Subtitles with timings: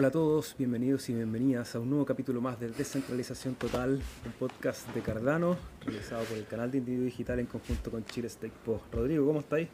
[0.00, 4.32] Hola a todos, bienvenidos y bienvenidas a un nuevo capítulo más de Descentralización Total, un
[4.38, 8.54] podcast de Cardano, realizado por el canal de Individuo Digital en conjunto con Chile Stake
[8.64, 8.84] Post.
[8.94, 9.68] Rodrigo, ¿cómo estáis?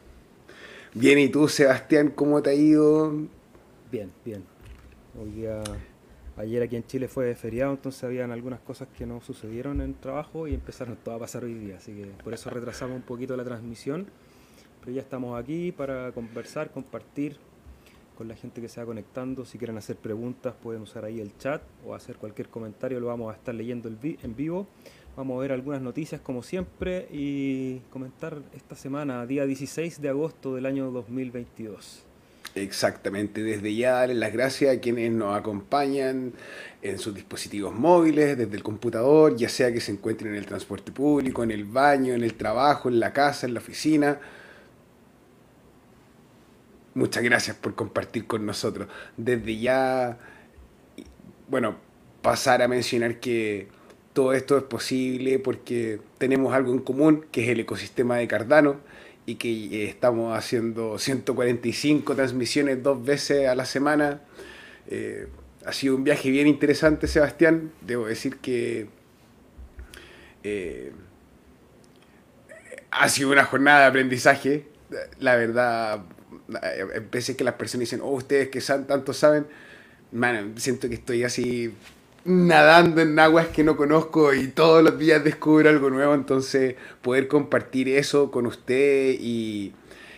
[0.93, 3.09] Bien, ¿y tú, Sebastián, cómo te ha ido?
[3.89, 4.43] Bien, bien.
[5.17, 5.63] Hoy día,
[6.35, 10.45] ayer aquí en Chile fue feriado, entonces habían algunas cosas que no sucedieron en trabajo
[10.45, 13.45] y empezaron todo a pasar hoy día, así que por eso retrasamos un poquito la
[13.45, 14.07] transmisión,
[14.81, 17.37] pero ya estamos aquí para conversar, compartir
[18.17, 19.45] con la gente que se va conectando.
[19.45, 23.31] Si quieren hacer preguntas pueden usar ahí el chat o hacer cualquier comentario, lo vamos
[23.31, 24.67] a estar leyendo en vivo.
[25.15, 30.55] Vamos a ver algunas noticias como siempre y comentar esta semana, día 16 de agosto
[30.55, 32.03] del año 2022.
[32.55, 36.33] Exactamente, desde ya darles las gracias a quienes nos acompañan
[36.81, 40.91] en sus dispositivos móviles, desde el computador, ya sea que se encuentren en el transporte
[40.91, 44.19] público, en el baño, en el trabajo, en la casa, en la oficina
[46.97, 48.87] Muchas gracias por compartir con nosotros.
[49.17, 50.17] Desde ya,
[51.47, 51.75] bueno,
[52.23, 53.67] pasar a mencionar que
[54.13, 58.77] todo esto es posible porque tenemos algo en común, que es el ecosistema de Cardano,
[59.27, 64.21] y que eh, estamos haciendo 145 transmisiones dos veces a la semana.
[64.87, 65.27] Eh,
[65.67, 67.73] ha sido un viaje bien interesante, Sebastián.
[67.81, 68.87] Debo decir que
[70.43, 70.93] eh,
[72.89, 74.65] ha sido una jornada de aprendizaje.
[75.19, 76.01] La verdad,
[77.11, 79.47] veces que las personas dicen, oh, ustedes que tanto saben,
[80.11, 81.73] man, siento que estoy así
[82.25, 87.27] nadando en aguas que no conozco y todos los días descubro algo nuevo, entonces poder
[87.27, 89.73] compartir eso con usted y,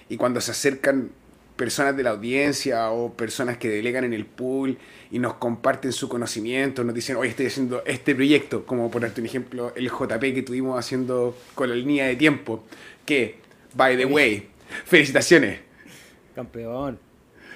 [0.10, 1.12] y cuando se acercan
[1.56, 4.78] personas de la audiencia o personas que delegan en el pool
[5.12, 9.26] y nos comparten su conocimiento, nos dicen, hoy estoy haciendo este proyecto, como por un
[9.26, 12.64] ejemplo el JP que tuvimos haciendo con la línea de tiempo,
[13.06, 13.39] que,
[13.76, 14.48] by the way,
[14.86, 15.60] felicitaciones,
[16.39, 16.98] Campeón.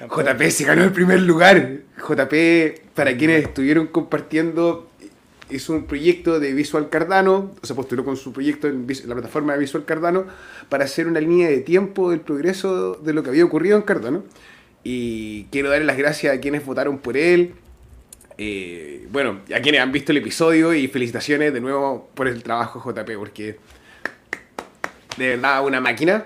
[0.01, 1.77] JP se ganó el primer lugar.
[1.97, 4.89] JP, para quienes estuvieron compartiendo,
[5.49, 9.53] hizo un proyecto de Visual Cardano, o sea, postuló con su proyecto en la plataforma
[9.53, 10.25] de Visual Cardano
[10.67, 14.25] para hacer una línea de tiempo del progreso de lo que había ocurrido en Cardano.
[14.83, 17.53] Y quiero darle las gracias a quienes votaron por él.
[18.37, 22.83] Eh, bueno, a quienes han visto el episodio y felicitaciones de nuevo por el trabajo
[22.83, 23.59] JP, porque
[25.15, 26.25] de verdad una máquina.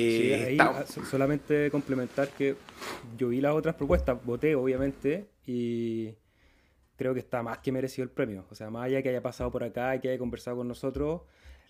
[0.00, 2.56] Eh, ah, solamente complementar que
[3.16, 6.14] yo vi las otras propuestas, voté obviamente y
[6.96, 8.46] creo que está más que merecido el premio.
[8.50, 11.22] O sea, más allá que haya pasado por acá y que haya conversado con nosotros,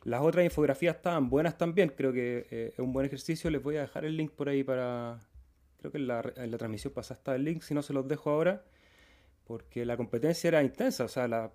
[0.04, 1.92] las otras infografías estaban buenas también.
[1.96, 3.50] Creo que eh, es un buen ejercicio.
[3.50, 5.20] Les voy a dejar el link por ahí para...
[5.78, 8.06] Creo que en la, en la transmisión pasada está el link, si no se los
[8.06, 8.64] dejo ahora,
[9.44, 11.04] porque la competencia era intensa.
[11.04, 11.52] O sea, la,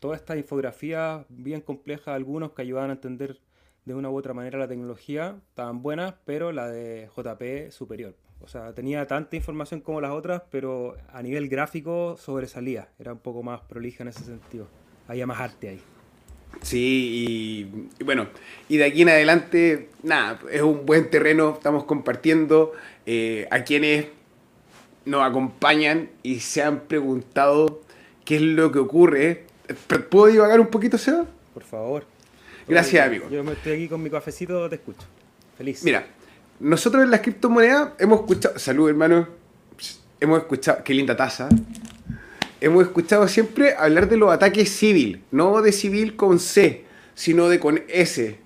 [0.00, 3.40] toda esta infografía bien compleja, algunos que ayudaban a entender
[3.84, 8.14] de una u otra manera la tecnología, estaban buenas, pero la de JP superior.
[8.40, 12.88] O sea, tenía tanta información como las otras, pero a nivel gráfico sobresalía.
[12.98, 14.68] Era un poco más prolija en ese sentido.
[15.08, 15.80] Había más arte ahí.
[16.62, 18.28] Sí, y, bueno,
[18.68, 22.72] y de aquí en adelante, nada, es un buen terreno, estamos compartiendo
[23.06, 24.06] eh, a quienes
[25.04, 27.80] nos acompañan y se han preguntado
[28.24, 29.44] qué es lo que ocurre.
[30.10, 31.24] ¿Puedo divagar un poquito, Seba?
[31.52, 32.13] Por favor.
[32.66, 33.28] Gracias, amigo.
[33.30, 35.06] Yo me estoy aquí con mi cafecito, te escucho.
[35.56, 35.82] Feliz.
[35.84, 36.06] Mira,
[36.60, 38.58] nosotros en las criptomonedas hemos escuchado.
[38.58, 39.28] Salud, hermano.
[40.20, 40.82] Hemos escuchado.
[40.82, 41.48] Qué linda taza.
[42.60, 45.22] Hemos escuchado siempre hablar de los ataques civil.
[45.30, 48.38] No de civil con C, sino de con S.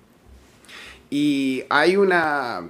[1.09, 2.67] Y hay una.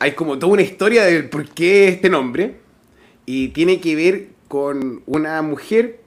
[0.00, 2.56] Hay como toda una historia del por qué este nombre.
[3.26, 6.00] Y tiene que ver con una mujer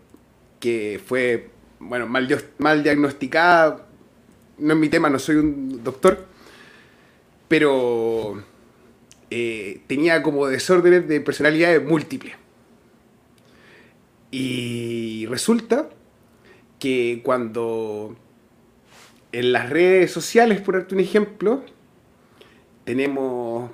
[0.60, 1.53] que fue
[1.88, 2.28] bueno, mal,
[2.58, 3.86] mal diagnosticada,
[4.58, 6.26] no es mi tema, no soy un doctor,
[7.48, 8.44] pero
[9.30, 12.36] eh, tenía como desórdenes de personalidad múltiples.
[14.32, 15.90] Y resulta
[16.80, 18.16] que cuando
[19.32, 21.64] en las redes sociales, por darte un ejemplo,
[22.86, 23.72] tenemos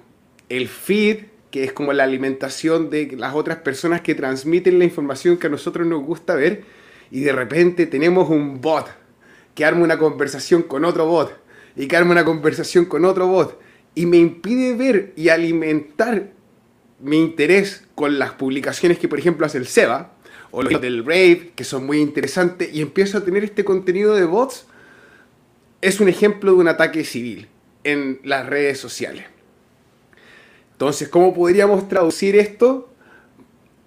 [0.50, 5.38] el feed, que es como la alimentación de las otras personas que transmiten la información
[5.38, 6.64] que a nosotros nos gusta ver,
[7.12, 8.88] y de repente tenemos un bot
[9.56, 11.38] que arma una conversación con otro bot
[11.76, 13.60] y que arma una conversación con otro bot
[13.96, 16.32] y me impide ver y alimentar
[17.00, 20.14] mi interés con las publicaciones que por ejemplo hace el SEBA
[20.52, 24.26] o los del Rave que son muy interesantes y empiezo a tener este contenido de
[24.26, 24.66] bots
[25.82, 27.48] es un ejemplo de un ataque civil
[27.84, 29.26] en las redes sociales.
[30.74, 32.90] Entonces, ¿cómo podríamos traducir esto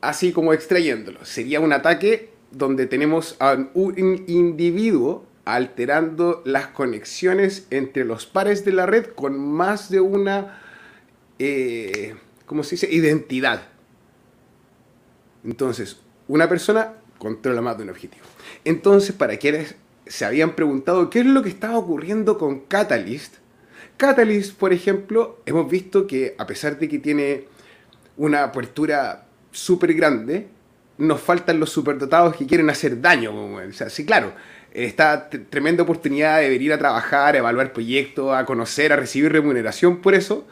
[0.01, 1.25] así como extrayéndolo?
[1.25, 8.73] Sería un ataque donde tenemos a un individuo alterando las conexiones entre los pares de
[8.73, 10.61] la red con más de una,
[11.39, 12.15] eh,
[12.47, 13.63] ¿cómo se dice?, identidad.
[15.45, 18.25] Entonces, una persona controla más de un objetivo.
[18.65, 19.75] Entonces, para quienes
[20.07, 23.37] se habían preguntado qué es lo que estaba ocurriendo con Catalyst,
[23.97, 27.45] Catalyst, por ejemplo, hemos visto que a pesar de que tiene
[28.17, 30.49] una apertura súper grande,
[31.03, 33.33] nos faltan los superdotados que quieren hacer daño.
[33.35, 34.33] O sea, sí, claro,
[34.73, 40.01] esta tremenda oportunidad de venir a trabajar, a evaluar proyectos, a conocer, a recibir remuneración
[40.01, 40.47] por eso.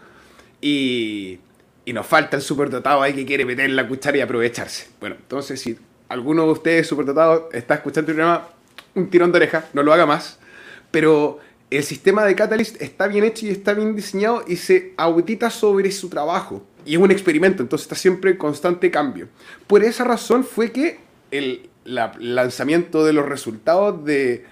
[0.60, 1.38] Y,
[1.84, 4.88] y nos falta el superdotado ahí que quiere meter la cuchara y aprovecharse.
[5.00, 8.48] Bueno, entonces si alguno de ustedes superdotado está escuchando el programa,
[8.94, 10.38] un tirón de oreja, no lo haga más.
[10.90, 11.38] Pero
[11.70, 15.92] el sistema de Catalyst está bien hecho y está bien diseñado y se audita sobre
[15.92, 16.66] su trabajo.
[16.90, 19.28] Y es un experimento, entonces está siempre en constante cambio.
[19.68, 20.98] Por esa razón fue que
[21.30, 24.44] el lanzamiento de los resultados de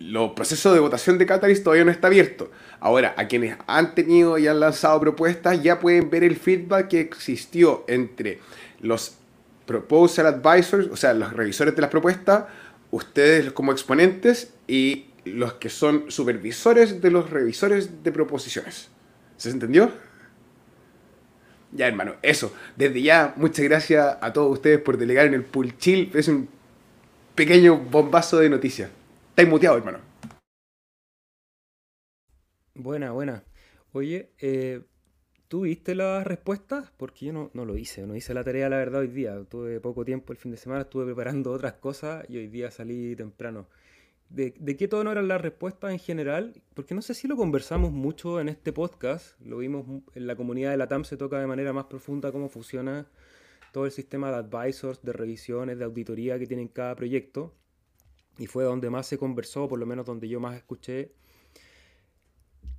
[0.00, 2.50] los procesos de votación de Catalyst todavía no está abierto.
[2.78, 7.00] Ahora, a quienes han tenido y han lanzado propuestas ya pueden ver el feedback que
[7.00, 8.40] existió entre
[8.80, 9.14] los
[9.64, 12.44] proposal advisors, o sea, los revisores de las propuestas,
[12.90, 18.90] ustedes como exponentes y los que son supervisores de los revisores de proposiciones.
[19.38, 19.90] ¿Se entendió?
[21.72, 22.54] Ya, hermano, eso.
[22.76, 26.10] Desde ya, muchas gracias a todos ustedes por delegar en el pool chill.
[26.14, 26.48] Es un
[27.34, 28.90] pequeño bombazo de noticias.
[29.30, 29.98] Estáis muteado, hermano.
[32.74, 33.44] Buena, buena.
[33.92, 34.82] Oye, eh,
[35.48, 36.90] ¿tú viste las respuestas?
[36.96, 39.36] Porque yo no, no, lo hice, no hice la tarea, la verdad, hoy día.
[39.44, 43.14] Tuve poco tiempo el fin de semana, estuve preparando otras cosas y hoy día salí
[43.16, 43.68] temprano
[44.30, 47.92] de, de qué tono eran las respuestas en general, porque no sé si lo conversamos
[47.92, 51.46] mucho en este podcast, lo vimos en la comunidad de la TAM, se toca de
[51.46, 53.06] manera más profunda cómo funciona
[53.72, 57.54] todo el sistema de advisors, de revisiones, de auditoría que tienen cada proyecto,
[58.38, 61.12] y fue donde más se conversó, por lo menos donde yo más escuché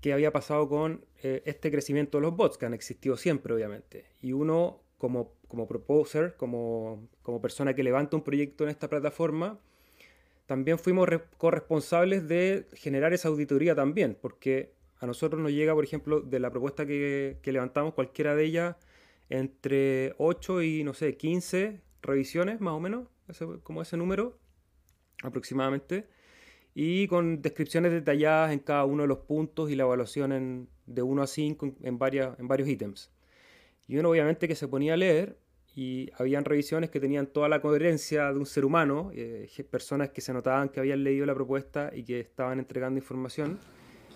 [0.01, 4.05] qué había pasado con eh, este crecimiento de los bots, que han existido siempre, obviamente.
[4.21, 9.59] Y uno, como, como proposer, como, como persona que levanta un proyecto en esta plataforma,
[10.49, 11.07] también fuimos
[11.37, 16.49] corresponsables de generar esa auditoría también, porque a nosotros nos llega, por ejemplo, de la
[16.49, 18.75] propuesta que, levantamos, cualquiera de ellas,
[19.29, 23.07] entre 8 y, no sé, 15 revisiones, más o menos,
[23.61, 24.39] como ese número
[25.21, 26.07] aproximadamente,
[26.73, 31.21] y con descripciones detalladas en cada uno de los puntos y la evaluación de 1
[31.21, 33.11] a 5 en, varias, en varios ítems.
[33.87, 35.37] Y uno obviamente que se ponía a leer
[35.75, 40.21] y habían revisiones que tenían toda la coherencia de un ser humano, eh, personas que
[40.21, 43.59] se notaban que habían leído la propuesta y que estaban entregando información,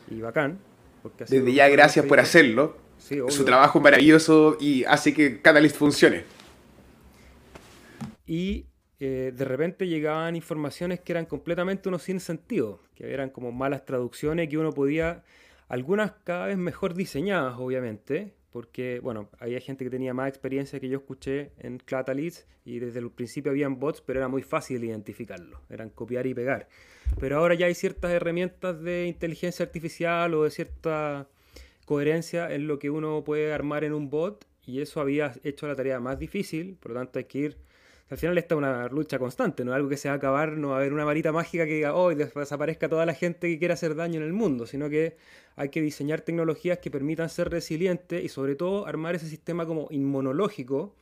[0.09, 0.59] y bacán.
[1.01, 2.77] Porque Desde ya gracias por hacerlo.
[2.97, 6.23] Su trabajo es maravilloso y hace que Catalyst funcione.
[8.25, 8.67] Y
[8.99, 13.85] eh, de repente llegaban informaciones que eran completamente unos sin sentido, que eran como malas
[13.85, 15.23] traducciones que uno podía,
[15.67, 20.87] algunas cada vez mejor diseñadas, obviamente, porque, bueno, había gente que tenía más experiencia que
[20.87, 25.59] yo escuché en Catalyst y desde el principio habían bots, pero era muy fácil identificarlo,
[25.71, 26.69] eran copiar y pegar.
[27.19, 31.27] Pero ahora ya hay ciertas herramientas de inteligencia artificial o de cierta
[31.85, 35.75] coherencia en lo que uno puede armar en un bot y eso había hecho la
[35.75, 37.57] tarea más difícil, por lo tanto hay que ir
[38.09, 40.69] al final está una lucha constante, no es algo que se va a acabar, no
[40.69, 43.73] va a haber una varita mágica que diga, oh, desaparezca toda la gente que quiera
[43.73, 45.17] hacer daño en el mundo, sino que
[45.55, 49.87] hay que diseñar tecnologías que permitan ser resilientes y sobre todo armar ese sistema como
[49.89, 50.93] inmunológico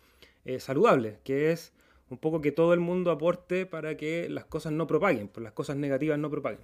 [0.45, 1.73] eh, saludable, que es
[2.09, 5.53] un poco que todo el mundo aporte para que las cosas no propaguen, pues las
[5.53, 6.59] cosas negativas no propaguen.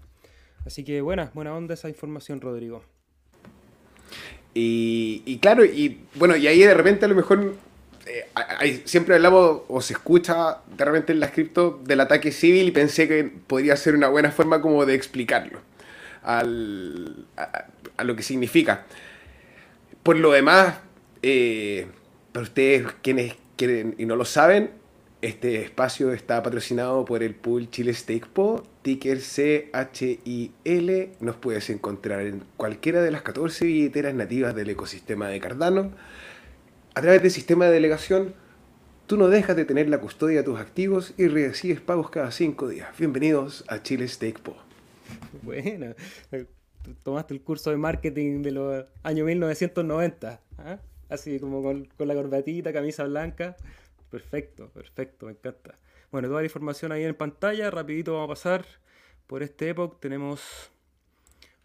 [0.65, 2.83] Así que buena, buena onda esa información, Rodrigo.
[4.53, 7.53] Y, y, claro, y bueno, y ahí de repente a lo mejor
[8.07, 12.71] eh, siempre hablamos o se escucha de repente en la cripto del ataque civil y
[12.71, 15.59] pensé que podría ser una buena forma como de explicarlo
[16.23, 18.85] al, a, lo que significa.
[20.03, 20.75] Por lo demás,
[21.21, 21.87] eh,
[22.31, 24.71] para ustedes quienes quieren y no lo saben,
[25.21, 31.09] este espacio está patrocinado por el pool Chile Stake Po, ticker CHIL.
[31.19, 35.91] Nos puedes encontrar en cualquiera de las 14 billeteras nativas del ecosistema de Cardano
[36.97, 38.33] a través del sistema de delegación,
[39.05, 42.67] tú no dejas de tener la custodia de tus activos y recibes pagos cada cinco
[42.67, 42.89] días.
[42.97, 44.57] Bienvenidos a Chile Stake Po.
[45.43, 45.93] Bueno,
[47.03, 50.79] tomaste el curso de marketing de los años 1990, ¿ah?
[51.09, 53.55] así como con, la corbatita, camisa blanca.
[54.09, 55.77] Perfecto, perfecto, me encanta.
[56.11, 58.65] Bueno, toda la información ahí en pantalla, rapidito vamos a pasar
[59.27, 59.99] por este epoch.
[59.99, 60.71] Tenemos,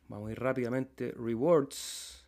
[0.08, 2.21] vamos a ir rápidamente, rewards.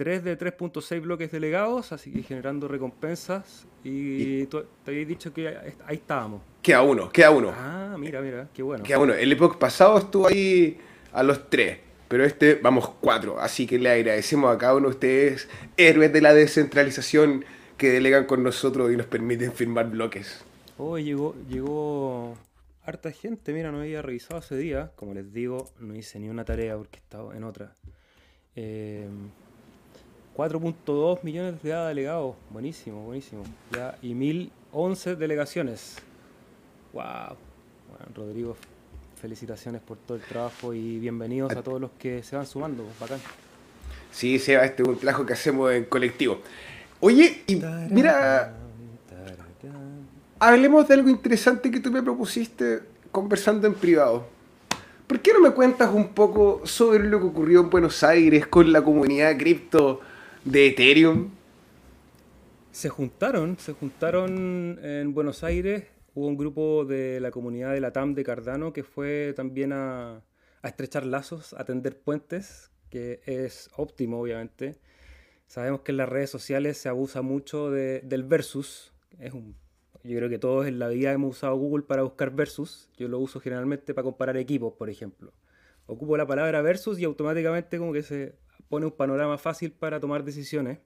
[0.00, 3.66] 3 de 3.6 bloques delegados, así que generando recompensas.
[3.84, 6.40] Y, te habías dicho que ahí estábamos.
[6.62, 7.52] Queda uno, queda uno.
[7.54, 8.82] Ah, mira, mira, qué bueno.
[8.82, 9.12] Queda uno.
[9.12, 10.78] El época pasado estuvo ahí
[11.12, 13.38] a los 3, pero este vamos 4.
[13.40, 17.44] Así que le agradecemos a cada uno de ustedes, héroes de la descentralización,
[17.76, 20.42] que delegan con nosotros y nos permiten firmar bloques.
[20.78, 22.38] Hoy llegó, llegó
[22.84, 24.92] harta gente, mira, no había revisado ese día.
[24.96, 27.74] Como les digo, no hice ni una tarea porque estaba en otra.
[30.40, 33.42] 4.2 em, millones de delegados, buenísimo, buenísimo.
[33.76, 35.96] Ya, y 1011 delegaciones.
[36.94, 37.36] ¡Wow!
[37.90, 38.56] Bueno, Rodrigo,
[39.20, 43.20] felicitaciones por todo el trabajo y bienvenidos a todos los que se van sumando, bacán.
[44.10, 46.38] Sí, Seba, este es un trabajo que hacemos en colectivo.
[47.00, 48.54] Oye, y mira,
[50.38, 52.80] hablemos de algo interesante que tú me propusiste
[53.12, 54.24] conversando en privado.
[55.06, 58.72] ¿Por qué no me cuentas un poco sobre lo que ocurrió en Buenos Aires con
[58.72, 60.00] la comunidad cripto
[60.44, 61.30] de Ethereum?
[62.72, 67.92] Se juntaron, se juntaron en Buenos Aires, hubo un grupo de la comunidad de la
[67.92, 70.22] TAM de Cardano que fue también a,
[70.62, 74.76] estrechar lazos, a tender puentes, que es óptimo obviamente.
[75.46, 79.56] Sabemos que en las redes sociales se abusa mucho del versus, es un
[80.02, 82.88] yo creo que todos en la vida hemos usado Google para buscar versus.
[82.96, 85.32] Yo lo uso generalmente para comparar equipos, por ejemplo.
[85.84, 88.34] Ocupo la palabra versus y automáticamente como que se
[88.70, 90.78] pone un panorama fácil para tomar decisiones.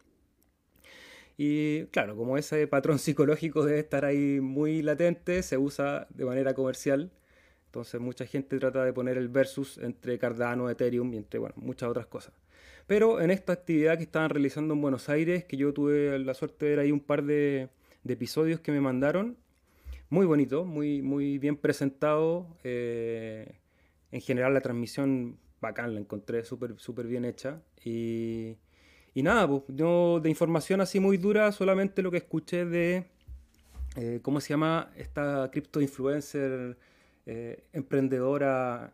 [1.36, 6.54] Y claro, como ese patrón psicológico debe estar ahí muy latente, se usa de manera
[6.54, 7.12] comercial.
[7.66, 11.88] Entonces mucha gente trata de poner el versus entre Cardano, Ethereum y entre bueno, muchas
[11.88, 12.32] otras cosas.
[12.86, 16.66] Pero en esta actividad que estaban realizando en Buenos Aires, que yo tuve la suerte
[16.66, 17.68] de ver ahí un par de,
[18.02, 19.36] de episodios que me mandaron.
[20.08, 22.46] Muy bonito, muy, muy bien presentado.
[22.62, 23.56] Eh,
[24.12, 27.61] en general la transmisión bacán, la encontré súper super bien hecha.
[27.85, 28.56] Y,
[29.14, 33.04] y nada, pues, yo de información así muy dura, solamente lo que escuché de,
[33.97, 34.90] eh, ¿cómo se llama?
[34.97, 36.76] Esta cripto influencer
[37.26, 38.92] eh, emprendedora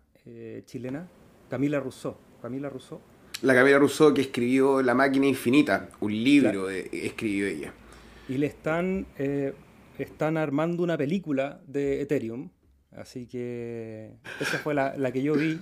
[0.65, 1.09] chilena,
[1.49, 2.17] Camila Rousseau.
[2.41, 3.00] Camila Rousseau.
[3.43, 7.75] La Camila Rousseau que escribió La máquina infinita, un libro escribió ella
[8.31, 9.55] y le están, eh,
[9.99, 12.50] están armando una película de Ethereum.
[12.93, 15.59] Así que esa fue la, que yo vi.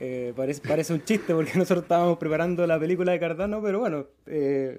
[0.00, 4.06] Eh, parece, parece un chiste porque nosotros estábamos preparando la película de Cardano, pero bueno,
[4.26, 4.78] eh,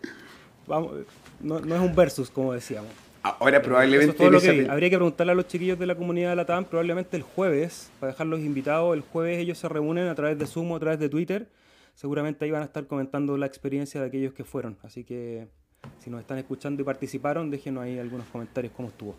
[0.68, 0.92] vamos,
[1.42, 2.92] no, es un versus, como decíamos.
[3.22, 4.24] Ahora probablemente...
[4.70, 7.92] Habría que preguntarle a los chiquillos de la comunidad de la TAM, probablemente el jueves,
[8.00, 11.00] para dejarlos invitados, el jueves ellos se reúnen a través de Zoom o a través
[11.00, 11.50] de Twitter.
[11.96, 14.78] Seguramente ahí van a estar comentando la experiencia de aquellos que fueron.
[14.84, 15.50] Así que
[16.00, 19.16] si nos están escuchando y participaron, déjenos ahí algunos comentarios cómo estuvo.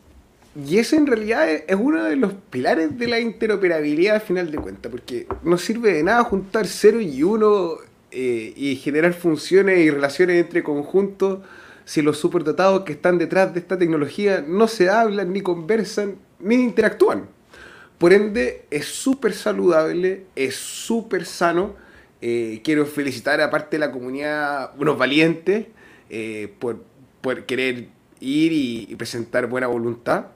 [0.57, 4.59] Y eso en realidad es uno de los pilares de la interoperabilidad al final de
[4.59, 7.77] cuentas, porque no sirve de nada juntar 0 y 1
[8.11, 11.39] eh, y generar funciones y relaciones entre conjuntos
[11.91, 16.55] si los superdotados que están detrás de esta tecnología no se hablan, ni conversan, ni
[16.55, 17.29] interactúan.
[17.99, 21.75] Por ende, es súper saludable, es súper sano.
[22.23, 25.67] Eh, quiero felicitar aparte de la comunidad, unos valientes,
[26.11, 26.85] eh, por,
[27.45, 27.89] querer
[28.21, 30.27] ir y, presentar buena voluntad.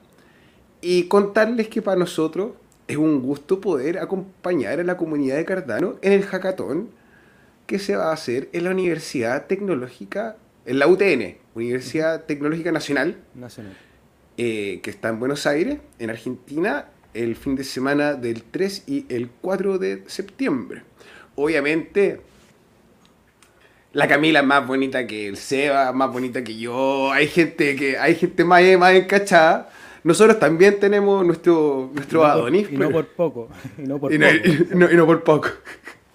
[0.86, 2.50] Y contarles que para nosotros
[2.88, 6.90] es un gusto poder acompañar a la comunidad de Cardano en el hackathon
[7.66, 10.36] que se va a hacer en la Universidad Tecnológica,
[10.66, 13.72] en la UTN, Universidad Tecnológica Nacional, Nacional.
[14.36, 19.06] Eh, que está en Buenos Aires, en Argentina, el fin de semana del 3 y
[19.08, 20.82] el 4 de septiembre.
[21.34, 22.20] Obviamente
[23.94, 27.10] la Camila es más bonita que el Seba, más bonita que yo.
[27.10, 29.70] Hay gente que hay gente más, más encachada.
[30.04, 32.70] Nosotros también tenemos nuestro, nuestro y Adonis.
[32.70, 33.48] y no por poco.
[33.78, 35.48] Y no por, poco.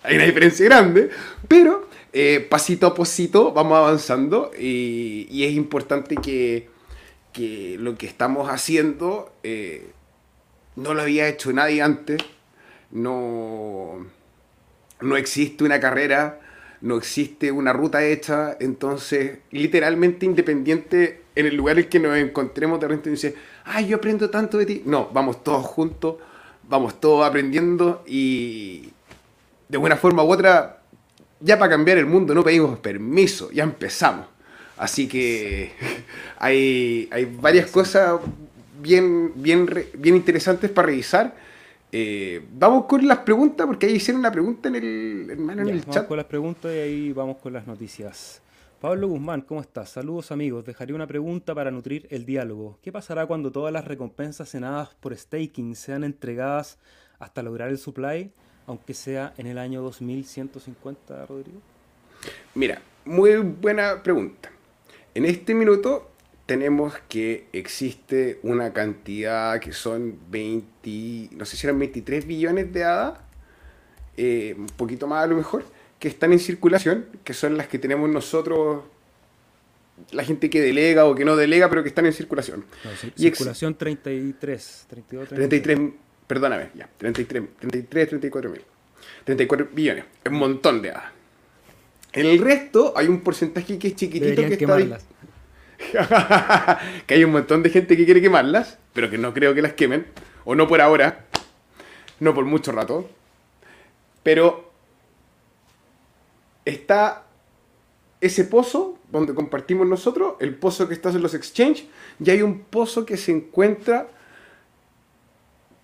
[0.03, 1.10] Hay una diferencia grande.
[1.48, 4.51] Pero eh, pasito a pasito vamos avanzando.
[4.58, 6.69] Y, es importante que,
[7.79, 9.89] lo que estamos haciendo eh,
[10.75, 12.22] no lo había hecho nadie antes.
[12.91, 14.05] No,
[15.01, 16.39] no existe una carrera
[16.81, 22.79] no existe una ruta hecha, entonces literalmente independiente en el lugar en que nos encontremos
[22.79, 23.36] de repente dice,
[23.69, 24.83] ay, yo aprendo tanto de ti.
[24.85, 26.15] No, vamos todos juntos,
[26.67, 28.89] vamos todos aprendiendo y
[29.67, 30.81] de una forma u otra,
[31.39, 34.25] ya para cambiar el mundo no pedimos permiso, ya empezamos.
[34.77, 35.71] Así que
[36.39, 38.19] hay, hay varias cosas
[38.81, 41.49] bien, bien, bien interesantes para revisar
[41.91, 45.81] eh, vamos con las preguntas, porque ahí hicieron una pregunta en el, hermano, en el
[45.81, 48.41] vamos con las preguntas y ahí vamos con las noticias.
[48.79, 49.89] Pablo Guzmán, ¿cómo estás?
[49.89, 50.63] Saludos amigos.
[50.63, 52.79] Dejaré una pregunta para nutrir el diálogo.
[52.81, 56.77] ¿Qué pasará cuando todas las recompensas cenadas por staking sean entregadas
[57.19, 58.31] hasta lograr el supply,
[58.67, 61.59] aunque sea en el año 2150, Rodrigo?
[62.55, 64.50] Mira, muy buena pregunta.
[65.13, 66.12] En este minuto
[66.45, 72.86] tenemos que existe una cantidad que son 20, no sé si eran 23 billones de
[72.86, 73.19] hadas,
[74.15, 75.65] eh, un poquito más a lo mejor,
[76.00, 78.84] que están en circulación, que son las que tenemos nosotros
[80.12, 82.65] la gente que delega o que no delega, pero que están en circulación.
[83.15, 85.79] y circulación 33, 32, 33.
[86.25, 88.62] perdóname, ya, 33, 33 34 mil.
[89.25, 91.12] 34 billones, es un montón de hadas.
[92.13, 95.06] En el resto hay un porcentaje que es chiquitito que quemarlas.
[95.77, 99.62] está que hay un montón de gente que quiere quemarlas, pero que no creo que
[99.62, 100.08] las quemen,
[100.46, 101.25] o no por ahora,
[102.20, 103.10] no por mucho rato.
[104.24, 104.68] Pero
[106.66, 107.24] está
[108.22, 111.86] ese pozo donde compartimos nosotros, el pozo que está en los exchanges,
[112.20, 114.08] y hay un pozo que se encuentra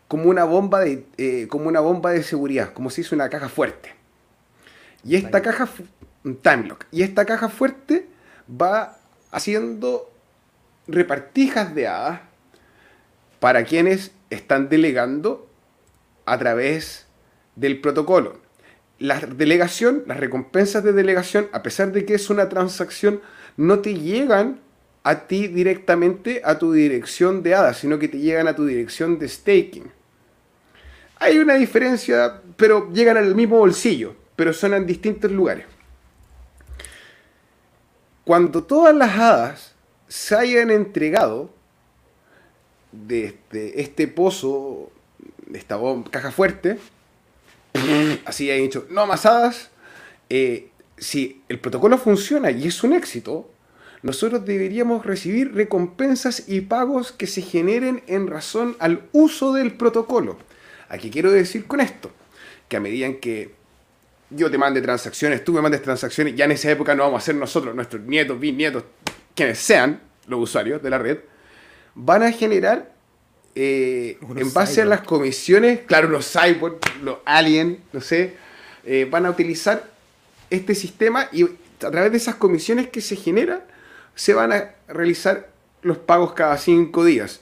[0.08, 3.50] como una bomba de, eh, como una bomba de seguridad, como si hizo una caja
[3.50, 3.94] fuerte.
[5.04, 5.68] Y esta caja,
[6.24, 8.08] un time lock, y esta caja fuerte
[8.50, 8.98] va
[9.32, 10.12] haciendo
[10.88, 12.22] repartijas de hadas
[13.40, 15.48] para quienes están delegando
[16.26, 17.08] a través
[17.56, 18.45] del protocolo
[19.00, 23.22] la delegación, las recompensas de delegación, a pesar de que es una transacción,
[23.58, 24.60] no te llegan
[25.04, 29.20] a ti directamente a tu dirección de ADA, sino que te llegan a tu dirección
[29.20, 29.92] de staking.
[31.18, 35.66] Hay una diferencia, pero llegan al mismo bolsillo, pero son en distintos lugares.
[38.24, 39.76] Cuando todas las hadas
[40.08, 41.52] se hayan entregado
[42.92, 44.92] de este, este pozo,
[45.46, 45.78] de esta
[46.10, 46.80] caja fuerte,
[48.26, 49.70] así he dicho, no amasadas.
[50.30, 53.50] Eh, si el protocolo funciona y es un éxito,
[54.02, 60.38] nosotros deberíamos recibir recompensas y pagos que se generen en razón al uso del protocolo.
[60.90, 62.12] Aquí quiero decir con esto,
[62.68, 63.54] que a medida en que
[64.30, 67.26] yo te mande transacciones, tú me mandes transacciones, ya en esa época no vamos a
[67.26, 68.84] ser nosotros, nuestros nietos, bisnietos,
[69.34, 71.20] quienes sean los usuarios de la red,
[71.94, 72.95] van a generar
[73.56, 78.36] eh, en base a las comisiones, claro, los cyborg, los alien, no sé,
[78.84, 79.90] eh, van a utilizar
[80.50, 83.62] este sistema y a través de esas comisiones que se generan,
[84.14, 85.50] se van a realizar
[85.82, 87.42] los pagos cada cinco días.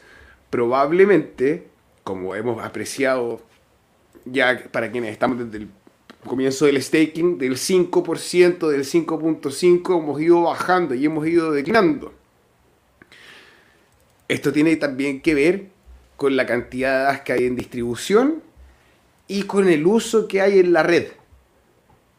[0.52, 1.68] Probablemente,
[2.04, 3.42] como hemos apreciado
[4.26, 5.70] ya para quienes estamos desde el
[6.26, 12.14] comienzo del staking, del 5%, del 5.5%, hemos ido bajando y hemos ido declinando.
[14.28, 15.73] Esto tiene también que ver
[16.18, 18.44] con la cantidad de hadas que hay en distribución
[19.28, 21.08] y con el uso que hay en la red.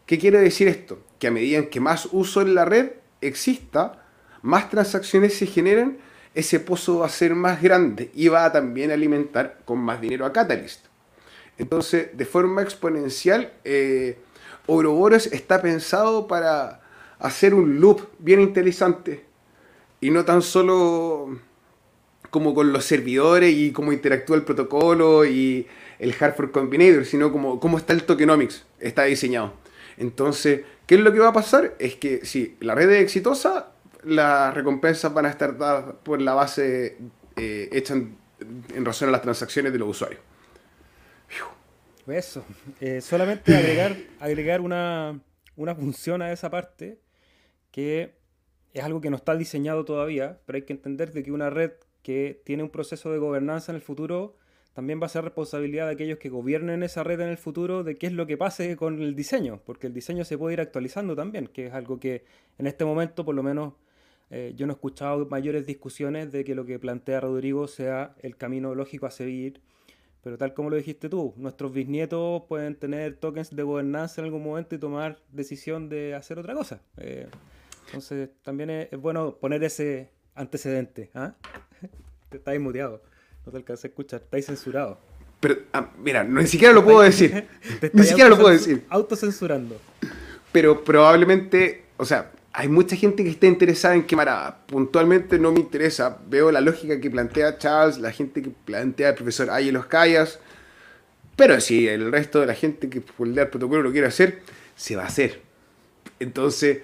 [0.07, 0.99] ¿Qué quiere decir esto?
[1.19, 4.05] Que a medida que más uso en la red exista,
[4.43, 5.99] más transacciones se generen,
[6.35, 10.27] ese pozo va a ser más grande y va a también alimentar con más dinero
[10.27, 10.87] a Catalyst.
[11.57, 14.19] Entonces, de forma exponencial, eh,
[14.67, 16.81] Ouroboros está pensado para
[17.19, 19.25] hacer un loop bien interesante
[20.01, 21.39] y no tan solo
[22.35, 25.69] como con los servidores y cómo interactúa el protocolo y
[26.01, 29.53] el Hardware Combinator, sino como cómo está el tokenomics, está diseñado.
[29.99, 31.77] Entonces, ¿qué es lo que va a pasar?
[31.79, 33.69] Es que si la red es exitosa,
[34.03, 36.99] las recompensas van a estar dadas por la base
[37.37, 38.17] eh, hecha en,
[38.85, 40.21] razón a las transacciones de los usuarios.
[42.09, 42.45] Eso.
[42.81, 45.21] Eh, solamente agregar, agregar una,
[45.55, 46.99] una función a esa parte
[47.71, 48.17] que
[48.73, 51.71] es algo que no está diseñado todavía, pero hay que entender de que una red
[52.05, 54.37] que tiene un proceso de gobernanza en el futuro,
[54.75, 57.97] también va a ser responsabilidad de aquellos que gobiernen esa red en el futuro de
[57.97, 61.17] qué es lo que pase con el diseño, porque el diseño se puede ir actualizando
[61.17, 62.25] también, que es algo que
[62.59, 63.75] en este momento por lo menos
[64.31, 68.37] eh, yo no he escuchado mayores discusiones de que lo que plantea Rodrigo sea el
[68.37, 69.61] camino lógico a seguir,
[70.23, 74.43] pero tal como lo dijiste tú, nuestros bisnietos pueden tener tokens de gobernanza en algún
[74.43, 76.83] momento y tomar decisión de hacer otra cosa.
[76.97, 77.29] Eh,
[77.87, 81.11] entonces también es, bueno poner ese antecedente.
[81.15, 81.35] ¿ah?
[82.37, 83.03] Estáis muteado.
[83.47, 84.23] No te alcancé a escuchar.
[84.23, 84.99] Estáis censurado.
[85.41, 87.47] Pero, ah, mira, ni siquiera lo puedo decir.
[87.93, 88.85] Ni siquiera lo puedo decir.
[88.89, 89.79] Autocensurando.
[90.53, 95.61] Pero probablemente, o sea, hay mucha gente que está interesada en quemar Puntualmente no me
[95.61, 96.19] interesa.
[96.29, 100.39] Veo la lógica que plantea Charles, la gente que plantea el profesor los Callas.
[101.37, 104.41] Pero si el resto de la gente que por el protocolo lo quiere hacer,
[104.77, 105.43] se va a hacer.
[106.21, 106.79] Entonces,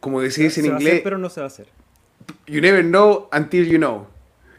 [0.00, 1.00] como decís en inglés.
[1.02, 1.66] pero no se va a hacer
[2.46, 4.06] you never know until you know.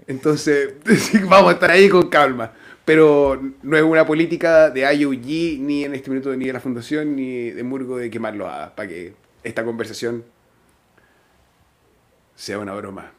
[0.08, 0.74] Entonces,
[1.30, 2.54] vamos a estar ahí con calma.
[2.86, 7.18] Pero no es una política de IOG, ni en este minuto ni de la Fundación,
[7.18, 10.24] ni de Murgo de quemarlo a para que esta conversación
[12.36, 13.12] sea una broma.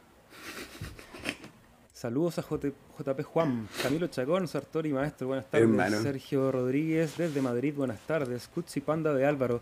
[1.93, 6.01] Saludos a JP Juan, Camilo Chacón, Sartori Maestro, buenas tardes.
[6.01, 8.47] Sergio Rodríguez desde Madrid, buenas tardes.
[8.47, 9.61] Cutsi Panda de Álvaro,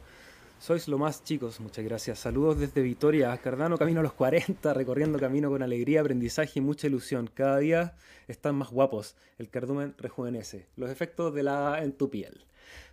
[0.59, 2.19] sois lo más chicos, muchas gracias.
[2.19, 6.87] Saludos desde Vitoria, Cardano camino a los 40, recorriendo camino con alegría, aprendizaje y mucha
[6.87, 7.29] ilusión.
[7.33, 7.95] Cada día
[8.27, 10.67] están más guapos, el cardumen rejuvenece.
[10.75, 12.45] Los efectos de la en tu piel.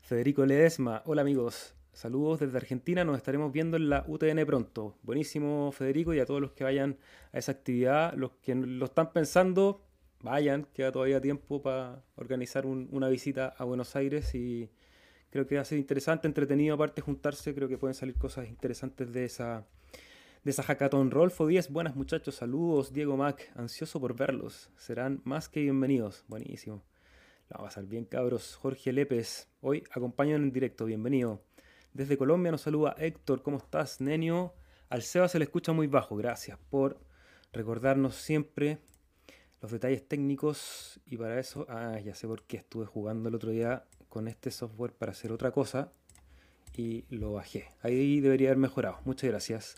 [0.03, 1.75] Federico Ledesma, hola amigos.
[1.93, 4.97] Saludos desde Argentina, nos estaremos viendo en la UTN pronto.
[5.03, 6.99] Buenísimo Federico y a todos los que vayan
[7.33, 9.81] a esa actividad, los que lo están pensando,
[10.21, 14.71] vayan, queda todavía tiempo para organizar una visita a Buenos Aires y
[15.35, 19.13] creo que va a ser interesante, entretenido aparte juntarse, creo que pueden salir cosas interesantes
[19.13, 19.67] de esa,
[20.45, 21.11] de esa hackathon.
[21.11, 26.85] Rolfo 10, buenas muchachos, saludos, Diego Mac, ansioso por verlos, serán más que bienvenidos, buenísimo.
[27.49, 31.43] La va a pasar bien cabros, Jorge Lépez, hoy acompañan en directo, bienvenido.
[31.93, 34.55] Desde Colombia nos saluda Héctor, ¿cómo estás, Nenio?
[34.89, 37.01] Al Seba se le escucha muy bajo, gracias por
[37.53, 38.79] recordarnos siempre
[39.61, 43.51] los detalles técnicos y para eso, ah, ya sé por qué estuve jugando el otro
[43.51, 45.91] día con este software para hacer otra cosa
[46.77, 47.67] y lo bajé.
[47.83, 49.01] Ahí debería haber mejorado.
[49.05, 49.75] Muchas gracias.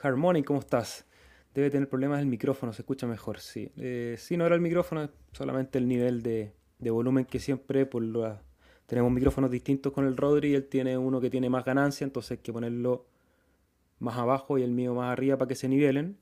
[0.00, 1.06] Harmony, ¿cómo estás?
[1.54, 3.72] Debe tener problemas el micrófono, se escucha mejor, sí.
[3.76, 8.04] Eh, no era el micrófono, solamente el nivel de, de volumen que siempre por
[8.86, 12.38] tenemos micrófonos distintos con el Rodri él tiene uno que tiene más ganancia, entonces hay
[12.38, 13.06] que ponerlo
[13.98, 16.16] más abajo y el mío más arriba para que se nivelen.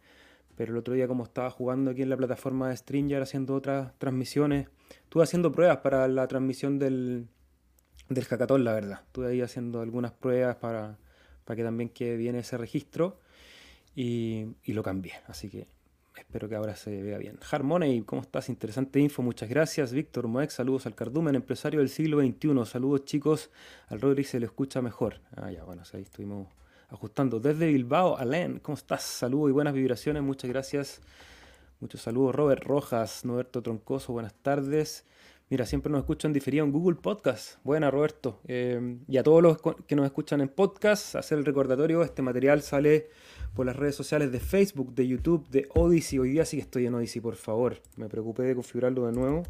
[0.57, 3.93] Pero el otro día como estaba jugando aquí en la plataforma de Stringer haciendo otras
[3.99, 4.69] transmisiones,
[5.05, 7.29] estuve haciendo pruebas para la transmisión del,
[8.09, 9.01] del hackathon, la verdad.
[9.07, 10.99] Estuve ahí haciendo algunas pruebas para,
[11.45, 13.19] para que también quede bien ese registro
[13.95, 15.15] y, y lo cambié.
[15.27, 15.67] Así que
[16.19, 17.39] Espero que ahora se vea bien.
[17.51, 18.49] Harmony, ¿cómo estás?
[18.49, 19.93] Interesante info, muchas gracias.
[19.93, 22.67] Víctor Moex, saludos al Cardumen, empresario del siglo XXI.
[22.67, 23.51] Saludos chicos,
[23.87, 25.21] al Rodri se lo escucha mejor.
[25.37, 26.49] Ah, ya, bueno, ahí estuvimos
[26.91, 27.41] ajustando.
[27.41, 29.03] Desde Bilbao, Alain, ¿cómo estás?
[29.03, 31.01] Saludos y buenas vibraciones, muchas gracias.
[31.81, 35.05] Muchos saludos, Robert Rojas, Noberto Troncoso, buenas tardes.
[35.51, 37.57] Mira, siempre nos escuchan diferido en Google Podcast.
[37.65, 38.39] Buena, Roberto.
[38.47, 42.61] Eh, y a todos los que nos escuchan en podcast, hacer el recordatorio, este material
[42.61, 43.09] sale
[43.55, 46.19] por las redes sociales de Facebook, de YouTube, de Odyssey.
[46.19, 47.81] Hoy día sí que estoy en Odyssey, por favor.
[47.97, 49.43] Me preocupé de configurarlo de nuevo.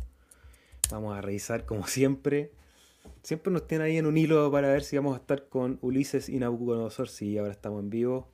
[0.92, 2.52] Vamos a revisar como siempre.
[3.24, 6.28] Siempre nos tienen ahí en un hilo para ver si vamos a estar con Ulises
[6.28, 7.08] y Nabucodonosor.
[7.08, 8.28] Sí, ahora estamos en vivo.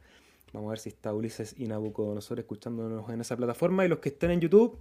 [0.53, 3.87] Vamos a ver si está Ulises y Nabucodonosor escuchándonos en esa plataforma.
[3.87, 4.77] Y los que estén en YouTube,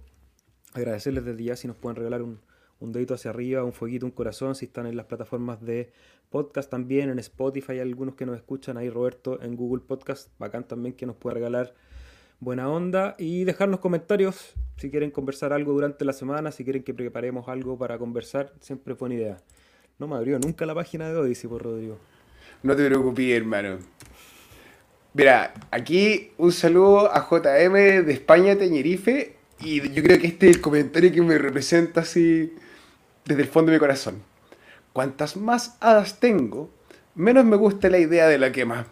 [0.74, 2.40] agradecerles desde ya si nos pueden regalar un,
[2.80, 5.90] un dedito hacia arriba, un fueguito, un corazón, si están en las plataformas de
[6.30, 10.64] podcast también, en Spotify, hay algunos que nos escuchan ahí, Roberto, en Google Podcast, bacán
[10.64, 11.74] también que nos pueda regalar
[12.40, 16.92] buena onda y dejarnos comentarios si quieren conversar algo durante la semana, si quieren que
[16.92, 19.36] preparemos algo para conversar, siempre es buena idea.
[19.98, 21.98] No me abrió nunca la página de Odyssey, por Rodrigo.
[22.62, 23.78] No te preocupes, hermano.
[25.12, 30.56] Mira, aquí un saludo a JM de España, Teñerife, y yo creo que este es
[30.56, 32.52] el comentario que me representa así
[33.24, 34.22] desde el fondo de mi corazón.
[34.92, 36.70] Cuantas más hadas tengo,
[37.14, 38.86] menos me gusta la idea de la quema.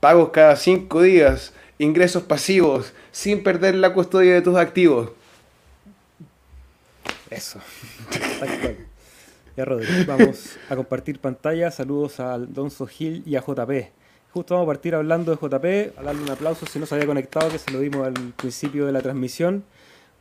[0.00, 5.10] Pagos cada cinco días, ingresos pasivos, sin perder la custodia de tus activos.
[7.30, 7.60] Eso.
[9.56, 11.70] Ya, Rodrigo, vamos a compartir pantalla.
[11.70, 13.90] Saludos a Alonso Gil y a JP.
[14.32, 17.06] Justo vamos a partir hablando de JP, a darle un aplauso si no se había
[17.06, 19.64] conectado, que se lo dimos al principio de la transmisión.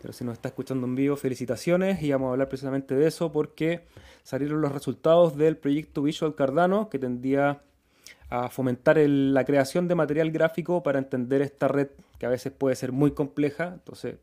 [0.01, 3.31] Pero si nos está escuchando en vivo, felicitaciones y vamos a hablar precisamente de eso
[3.31, 3.85] porque
[4.23, 7.61] salieron los resultados del proyecto Visual Cardano que tendía
[8.29, 12.75] a fomentar la creación de material gráfico para entender esta red que a veces puede
[12.75, 13.73] ser muy compleja.
[13.73, 14.17] Entonces,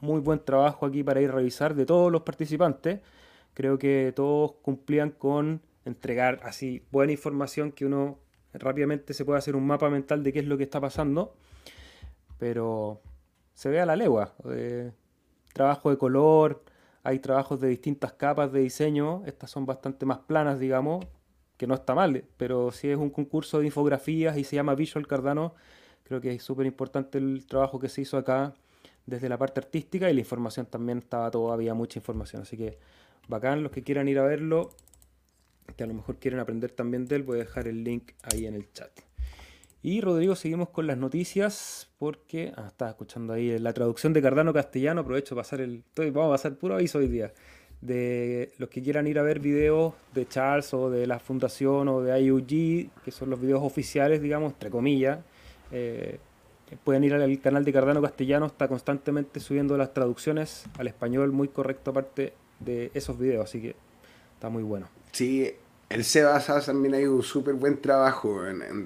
[0.00, 3.00] muy buen trabajo aquí para ir a revisar de todos los participantes.
[3.54, 8.18] Creo que todos cumplían con entregar así buena información que uno
[8.54, 11.34] rápidamente se puede hacer un mapa mental de qué es lo que está pasando.
[12.38, 13.00] Pero
[13.54, 14.34] se ve a la legua.
[14.50, 14.92] Eh,
[15.52, 16.62] trabajo de color,
[17.02, 21.04] hay trabajos de distintas capas de diseño, estas son bastante más planas, digamos,
[21.56, 25.06] que no está mal, pero si es un concurso de infografías y se llama Visual
[25.06, 25.54] Cardano,
[26.04, 28.54] creo que es súper importante el trabajo que se hizo acá
[29.06, 32.78] desde la parte artística y la información también estaba todavía mucha información, así que
[33.28, 34.70] bacán los que quieran ir a verlo,
[35.76, 38.46] que a lo mejor quieren aprender también de él, voy a dejar el link ahí
[38.46, 38.90] en el chat.
[39.84, 44.52] Y Rodrigo, seguimos con las noticias porque ah, estaba escuchando ahí la traducción de Cardano
[44.52, 45.00] castellano.
[45.00, 45.82] Aprovecho para pasar el.
[45.96, 47.32] vamos a pasar puro aviso hoy día.
[47.80, 52.00] De los que quieran ir a ver videos de Charles o de la fundación o
[52.00, 55.18] de IUG, que son los videos oficiales, digamos, entre comillas.
[55.72, 56.20] Eh,
[56.84, 61.48] pueden ir al canal de Cardano Castellano, está constantemente subiendo las traducciones al español, muy
[61.48, 63.74] correcto aparte de esos videos, así que
[64.34, 64.88] está muy bueno.
[65.10, 65.52] Sí,
[65.88, 68.84] el Sebas también ha hecho un súper buen trabajo en, en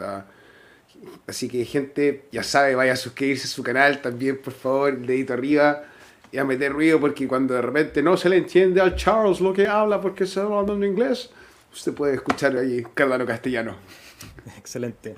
[1.27, 5.33] Así que gente, ya sabe, vaya a suscribirse a su canal también, por favor, dedito
[5.33, 5.85] arriba
[6.31, 9.53] y a meter ruido porque cuando de repente no se le entiende al Charles lo
[9.53, 11.31] que habla porque se está hablando en inglés,
[11.73, 13.77] usted puede escuchar ahí Cardano castellano.
[14.59, 15.15] Excelente.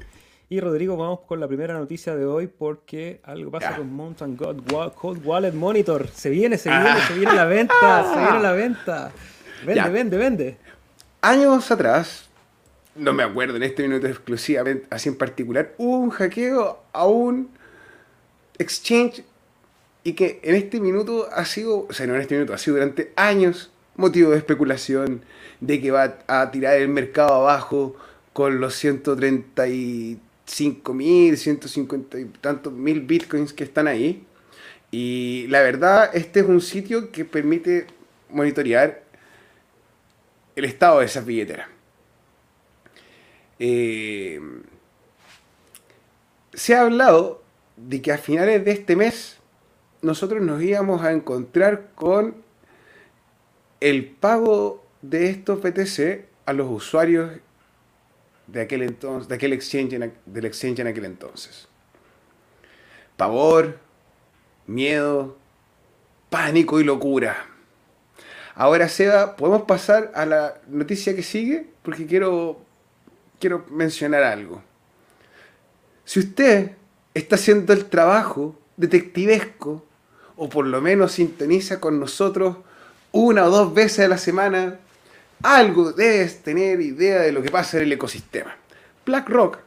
[0.51, 4.93] Y Rodrigo, vamos con la primera noticia de hoy porque algo pasa con Mountain God
[4.95, 6.09] Cold Wallet Monitor.
[6.09, 9.12] Se viene, se viene, se viene la venta, se viene la venta.
[9.67, 10.57] Vende, vende, vende.
[11.21, 12.28] Años atrás,
[12.98, 17.48] no me acuerdo en este minuto exclusivamente, así en particular, hubo un hackeo a un
[18.58, 19.24] exchange
[20.04, 22.76] y que en este minuto ha sido, o sea, no en este minuto, ha sido
[22.76, 25.22] durante años motivo de especulación
[25.61, 27.96] de que va a tirar el mercado abajo
[28.32, 34.24] con los 135 mil, 150 y tantos mil bitcoins que están ahí.
[34.90, 37.87] Y la verdad, este es un sitio que permite
[38.30, 39.02] monitorear
[40.56, 41.68] el estado de esas billeteras.
[43.59, 44.40] Eh,
[46.55, 47.42] se ha hablado
[47.77, 49.38] de que a finales de este mes
[50.03, 52.37] nosotros nos íbamos a encontrar con
[53.81, 57.33] el pago de estos BTC a los usuarios
[58.47, 61.68] de aquel entonces, de aquel exchange del exchange en aquel entonces.
[63.16, 63.79] Pavor,
[64.66, 65.37] miedo,
[66.31, 67.47] pánico y locura.
[68.55, 72.61] Ahora, Seba, podemos pasar a la noticia que sigue porque quiero,
[73.38, 74.62] quiero mencionar algo.
[76.05, 76.72] Si usted
[77.14, 79.85] está haciendo el trabajo detectivesco
[80.37, 82.57] o por lo menos sintoniza con nosotros
[83.12, 84.79] una o dos veces a la semana,
[85.42, 88.57] algo debes tener idea de lo que pasa en el ecosistema.
[89.05, 89.59] BlackRock,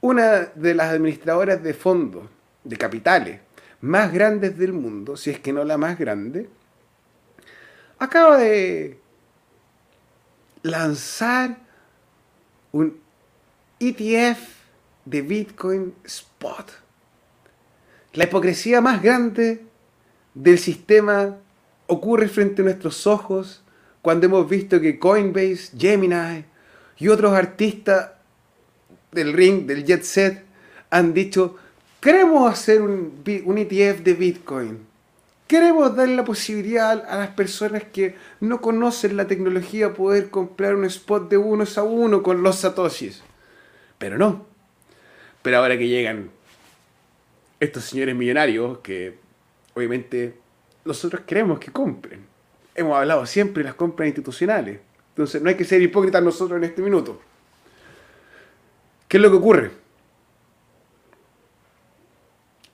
[0.00, 2.24] una de las administradoras de fondos,
[2.62, 3.40] de capitales,
[3.80, 6.48] más grandes del mundo, si es que no la más grande,
[7.98, 8.98] acaba de
[10.62, 11.63] lanzar
[12.74, 12.98] un
[13.78, 14.40] ETF
[15.04, 16.72] de Bitcoin Spot.
[18.14, 19.62] La hipocresía más grande
[20.34, 21.36] del sistema
[21.86, 23.62] ocurre frente a nuestros ojos
[24.02, 26.44] cuando hemos visto que Coinbase, Gemini
[26.98, 28.10] y otros artistas
[29.12, 30.44] del ring, del jet set,
[30.90, 31.56] han dicho,
[32.00, 34.93] queremos hacer un, un ETF de Bitcoin.
[35.46, 40.86] Queremos dar la posibilidad a las personas que no conocen la tecnología poder comprar un
[40.86, 43.22] spot de unos a uno con los satoshis.
[43.98, 44.46] Pero no.
[45.42, 46.30] Pero ahora que llegan
[47.60, 49.18] estos señores millonarios que
[49.74, 50.38] obviamente
[50.86, 52.24] nosotros queremos que compren.
[52.74, 54.80] Hemos hablado siempre de las compras institucionales.
[55.10, 57.20] Entonces no hay que ser hipócritas nosotros en este minuto.
[59.06, 59.70] ¿Qué es lo que ocurre?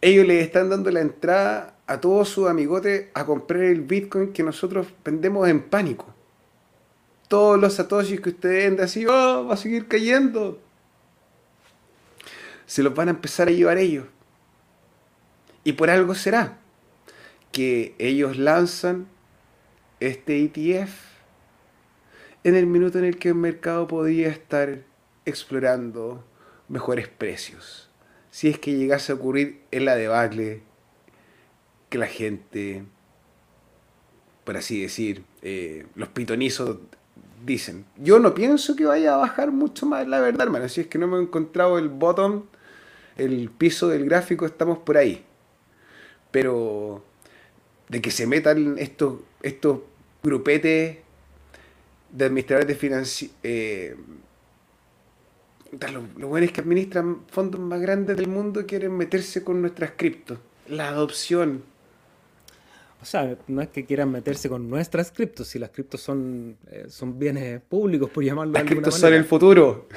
[0.00, 4.44] Ellos le están dando la entrada a todos sus amigotes a comprar el Bitcoin que
[4.44, 6.06] nosotros vendemos en pánico.
[7.26, 10.60] Todos los satoshis que ustedes venden así, oh, va a seguir cayendo.
[12.64, 14.06] Se los van a empezar a llevar ellos.
[15.64, 16.58] Y por algo será
[17.50, 19.08] que ellos lanzan
[19.98, 20.92] este ETF
[22.44, 24.84] en el minuto en el que el mercado podría estar
[25.24, 26.22] explorando
[26.68, 27.90] mejores precios.
[28.30, 30.69] Si es que llegase a ocurrir en la debacle
[31.90, 32.84] que la gente,
[34.44, 36.78] por así decir, eh, los pitonizos
[37.44, 37.84] dicen.
[37.96, 40.68] Yo no pienso que vaya a bajar mucho más, la verdad, hermano.
[40.68, 42.44] Si es que no me he encontrado el bottom,
[43.16, 45.24] el piso del gráfico, estamos por ahí.
[46.30, 47.04] Pero
[47.88, 49.80] de que se metan estos, estos
[50.22, 50.98] grupetes
[52.12, 53.96] de administradores de financi eh,
[55.72, 60.38] los, los buenos que administran fondos más grandes del mundo quieren meterse con nuestras criptos.
[60.68, 61.62] La adopción.
[63.02, 66.84] O sea, no es que quieran meterse con nuestras criptos, si las criptos son, eh,
[66.88, 69.88] son bienes públicos, por llamarlo las de alguna criptos son el futuro.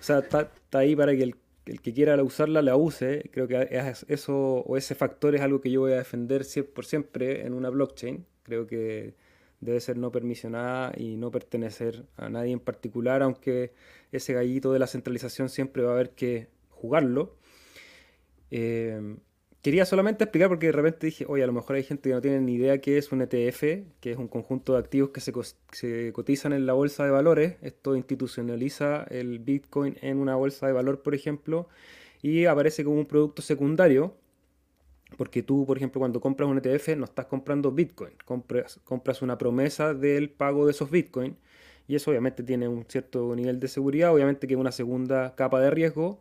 [0.00, 1.34] O sea, está, está ahí para que el
[1.68, 3.28] el que quiera usarla la use.
[3.32, 3.68] Creo que
[4.08, 7.68] eso o ese factor es algo que yo voy a defender por siempre en una
[7.68, 8.24] blockchain.
[8.42, 9.14] Creo que
[9.60, 13.72] debe ser no permisionada y no pertenecer a nadie en particular, aunque
[14.12, 17.36] ese gallito de la centralización siempre va a haber que jugarlo.
[18.50, 19.16] Eh,
[19.68, 22.22] quería solamente explicar porque de repente dije, oye, a lo mejor hay gente que no
[22.22, 23.60] tiene ni idea qué es un ETF,
[24.00, 27.56] que es un conjunto de activos que se, cotizan en la bolsa de valores.
[27.60, 31.68] Esto institucionaliza el Bitcoin en una bolsa de valor, por ejemplo,
[32.22, 34.14] y aparece como un producto secundario.
[35.18, 39.36] Porque tú, por ejemplo, cuando compras un ETF no estás comprando Bitcoin, compras, compras una
[39.36, 41.36] promesa del pago de esos Bitcoin
[41.86, 45.60] y eso obviamente tiene un cierto nivel de seguridad, obviamente que es una segunda capa
[45.60, 46.20] de riesgo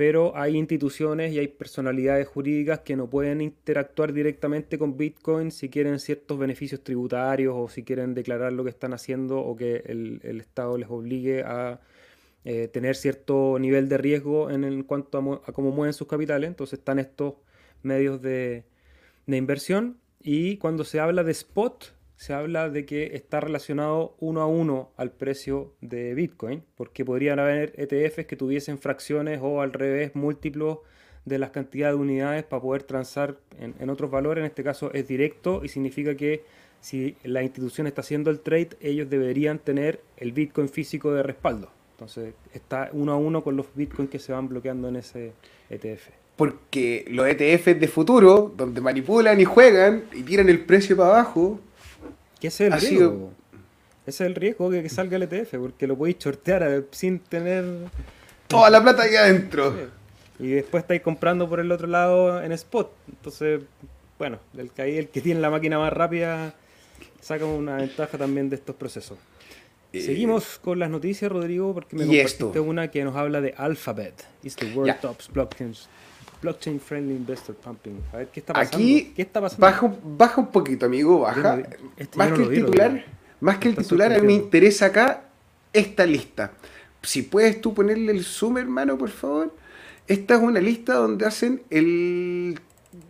[0.00, 5.68] pero hay instituciones y hay personalidades jurídicas que no pueden interactuar directamente con Bitcoin si
[5.68, 10.40] quieren ciertos beneficios tributarios o si quieren declarar lo que están haciendo o que el,
[10.40, 11.82] Estado les obligue a
[12.46, 16.48] eh, tener cierto nivel de riesgo en, cuanto a, cómo mueven sus capitales.
[16.48, 17.34] Entonces están estos
[17.82, 18.64] medios de,
[19.26, 24.42] de inversión y cuando se habla de spot, se habla de que está relacionado uno
[24.42, 29.72] a uno al precio de Bitcoin, porque podrían haber ETFs que tuviesen fracciones o al
[29.72, 30.80] revés múltiplos
[31.24, 34.42] de las cantidades de unidades para poder transar en, otros valores.
[34.42, 36.44] En este caso es directo y significa que
[36.82, 41.70] si la institución está haciendo el trade, ellos deberían tener el Bitcoin físico de respaldo.
[41.92, 45.32] Entonces está uno a uno con los bitcoins que se van bloqueando en ese
[45.70, 46.08] ETF.
[46.36, 51.60] Porque los ETFs de futuro, donde manipulan y juegan y tiran el precio para abajo.
[52.40, 53.32] ¿Qué es el riesgo?
[54.06, 57.64] Ese es el riesgo que salga el ETF, porque lo podéis sortear sin tener.
[58.48, 59.74] Toda la plata ahí adentro.
[60.38, 62.90] Y después estáis comprando por el otro lado en spot.
[63.08, 63.60] Entonces,
[64.18, 66.54] bueno, el que, el que tiene la máquina más rápida
[67.20, 69.18] saca una ventaja también de estos procesos.
[69.92, 74.14] Eh, Seguimos con las noticias, Rodrigo, porque me compartiste una que nos habla de Alphabet.
[74.42, 75.74] It's the world top blockchain,
[76.80, 78.00] friendly investor pumping.
[78.12, 78.76] A ver, ¿qué está pasando?
[78.76, 80.00] Aquí ¿Qué está pasando?
[80.16, 81.62] Baja, un poquito, amigo, baja.
[81.96, 83.04] Este más, que el titular,
[83.40, 85.24] más que el titular, a mí me interesa acá
[85.72, 86.52] esta lista.
[87.02, 89.54] Si puedes tú ponerle el zoom, hermano, por favor.
[90.06, 92.58] Esta es una lista donde hacen el,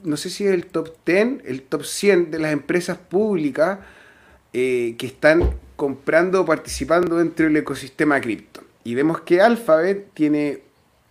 [0.05, 3.79] no sé si es el top 10, el top 100 de las empresas públicas
[4.53, 8.63] eh, que están comprando o participando dentro del ecosistema cripto.
[8.85, 10.61] Y vemos que Alphabet tiene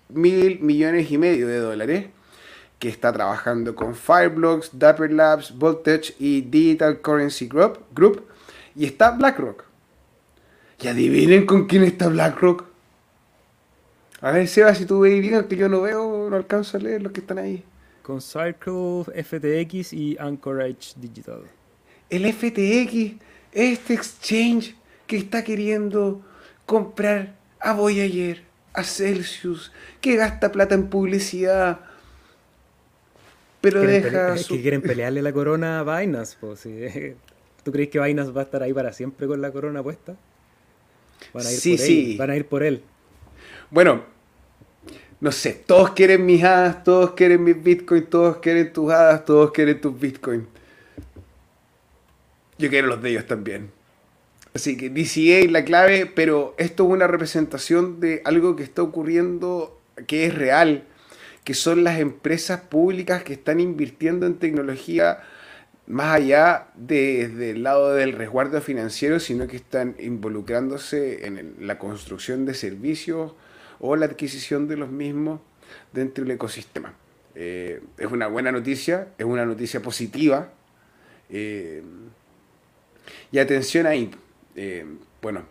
[0.09, 2.07] mil millones y medio de dólares,
[2.77, 8.23] que está trabajando con Fireblocks, Dapper Labs, Voltage y Digital Currency Group, Group
[8.75, 9.63] y está BlackRock.
[10.81, 12.63] Y adivinen con quién está BlackRock.
[14.21, 17.01] A ver, Seba, si tú veis bien que yo no veo, no alcanzo a leer
[17.01, 17.63] los que están ahí.
[18.01, 21.41] Con Circle, FTX y Anchorage Digital.
[22.09, 23.15] El FTX
[23.51, 24.75] este exchange
[25.07, 26.21] que está queriendo
[26.65, 28.43] comprar a Voyager,
[28.73, 31.79] a Celsius, que gasta plata en publicidad,
[33.61, 34.35] pero deja.
[34.35, 36.37] Es que quieren pelearle la corona a Binance.
[37.63, 40.15] ¿Tú crees que Binance va a estar ahí para siempre con la corona puesta?
[41.33, 42.11] Van a ir sí, por sí.
[42.11, 42.17] Él.
[42.17, 42.81] Van a ir por él.
[43.69, 44.03] Bueno,
[45.19, 49.51] no sé, todos quieren mis hadas, todos quieren mis bitcoins, todos quieren tus hadas, todos
[49.51, 50.45] quieren tus bitcoins.
[52.57, 53.71] Yo quiero los de ellos también.
[54.53, 58.81] Así que DCA es la clave, pero esto es una representación de algo que está
[58.81, 60.85] ocurriendo, que es real,
[61.43, 65.19] que son las empresas públicas que están invirtiendo en tecnología
[65.85, 72.45] más allá desde el lado del resguardo financiero, sino que están involucrándose en la construcción
[72.45, 73.33] de servicios
[73.79, 75.41] o la adquisición de los mismos
[75.91, 76.93] dentro del ecosistema.
[77.33, 80.51] Eh, es una buena noticia, es una noticia positiva.
[81.29, 81.81] Eh,
[83.31, 84.11] y atención ahí.
[84.61, 84.85] Eh,
[85.21, 85.45] bueno.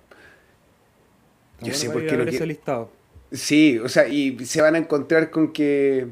[1.62, 2.92] Yo sé por qué lo ese listado.
[3.32, 6.06] Sí, o sea, y se van a encontrar con que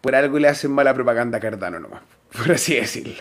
[0.00, 2.02] por algo le hacen mala propaganda a Cardano nomás,
[2.36, 3.14] por así decirlo.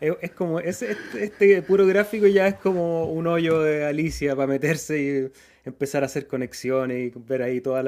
[0.00, 5.00] Es, como, este, este, puro gráfico ya es como un hoyo de Alicia para meterse
[5.00, 5.32] y
[5.64, 7.84] empezar a hacer conexiones y ver ahí todos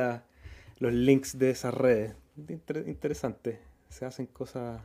[0.78, 2.14] los links de esas redes.
[2.86, 3.60] interesante.
[3.90, 4.80] Se hacen cosas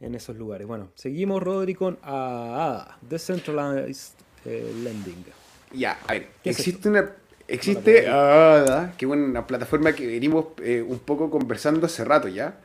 [0.00, 0.66] en esos lugares.
[0.66, 5.24] Bueno, seguimos, Rodri, con ADA, Decentralized eh, Lending.
[5.72, 7.10] Ya, a ver, existe una...
[7.48, 12.58] Existe ADA, que es una plataforma que venimos eh, un poco conversando hace rato ya.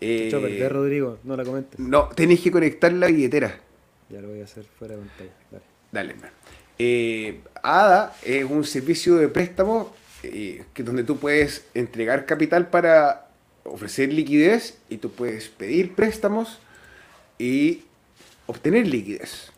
[0.00, 1.78] Eh, Rodrigo, no la comentes.
[1.78, 3.60] No, tenéis que conectar la billetera.
[4.10, 5.30] Ya lo voy a hacer fuera de pantalla.
[5.50, 5.64] Dale.
[5.92, 6.14] Dale,
[6.78, 13.28] eh, ADA es un servicio de préstamo eh, que donde tú puedes entregar capital para
[13.64, 16.58] ofrecer liquidez y tú puedes pedir préstamos
[17.38, 17.84] y
[18.46, 19.52] obtener liquidez.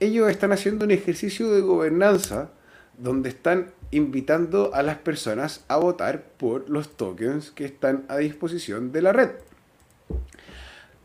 [0.00, 2.50] Ellos están haciendo un ejercicio de gobernanza
[2.98, 8.90] donde están invitando a las personas a votar por los tokens que están a disposición
[8.92, 9.30] de la red.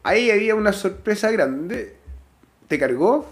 [0.04, 1.96] Ahí había una sorpresa grande.
[2.68, 3.26] ¿Te cargó?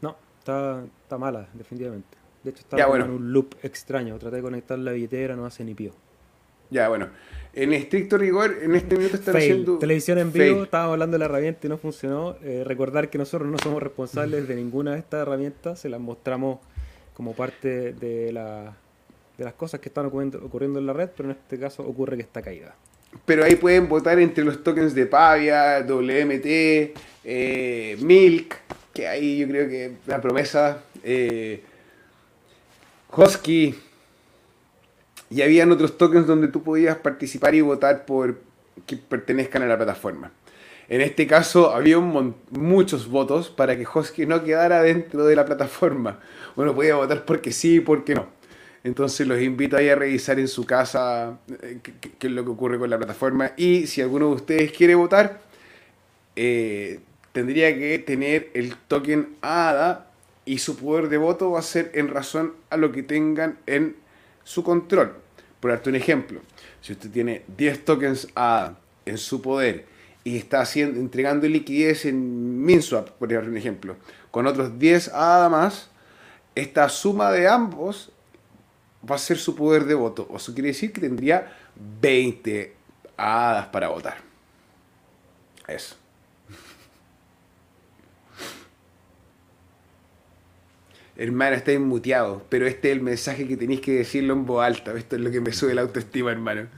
[0.00, 2.16] No, está, está mala, definitivamente.
[2.44, 4.18] De hecho, está en un loop extraño.
[4.18, 5.92] Traté de conectar la billetera, no hace ni pío.
[6.70, 7.08] Ya, bueno.
[7.56, 9.78] En estricto rigor, en este minuto están haciendo.
[9.78, 12.36] Televisión en vivo, estábamos hablando de la herramienta y no funcionó.
[12.42, 16.58] Eh, recordar que nosotros no somos responsables de ninguna de estas herramientas, se las mostramos
[17.14, 18.76] como parte de, la,
[19.38, 22.24] de las cosas que están ocurriendo, en la red, pero en este caso ocurre que
[22.24, 22.74] está caída.
[23.24, 26.92] Pero ahí pueden votar entre los tokens de Pavia, WMT,
[27.24, 28.54] eh, Milk,
[28.92, 31.62] que ahí yo creo que la promesa, eh,
[33.16, 33.74] Husky
[35.30, 38.38] y habían otros tokens donde tú podías participar y votar por
[38.86, 40.32] que pertenezcan a la plataforma.
[40.88, 46.20] En este caso había muchos votos para que Hosky no quedara dentro de la plataforma.
[46.54, 48.28] Bueno, podía votar porque sí y porque no.
[48.84, 52.78] Entonces los invito ahí a revisar en su casa eh, qué, es lo que ocurre
[52.78, 53.50] con la plataforma.
[53.56, 55.40] Y si alguno de ustedes quiere votar,
[56.36, 57.00] eh,
[57.32, 60.06] tendría que tener el token ADA
[60.44, 63.96] y su poder de voto va a ser en razón a lo que tengan en
[64.46, 65.16] su control.
[65.60, 66.40] Por darte un ejemplo,
[66.80, 69.86] si usted tiene 10 tokens ADA en su poder
[70.22, 73.96] y está haciendo, entregando liquidez en MinSwap, por darte un ejemplo,
[74.30, 75.90] con otros 10 ADA más,
[76.54, 78.12] esta suma de ambos
[79.08, 80.26] va a ser su poder de voto.
[80.30, 81.52] O eso quiere decir que tendría
[82.00, 82.74] 20
[83.16, 84.18] hadas para votar.
[85.66, 85.96] Eso.
[91.18, 94.92] Hermano, está muteado, pero este es el mensaje que tenéis que decirlo en voz alta.
[94.92, 96.68] Esto es lo que me sube la autoestima, hermano.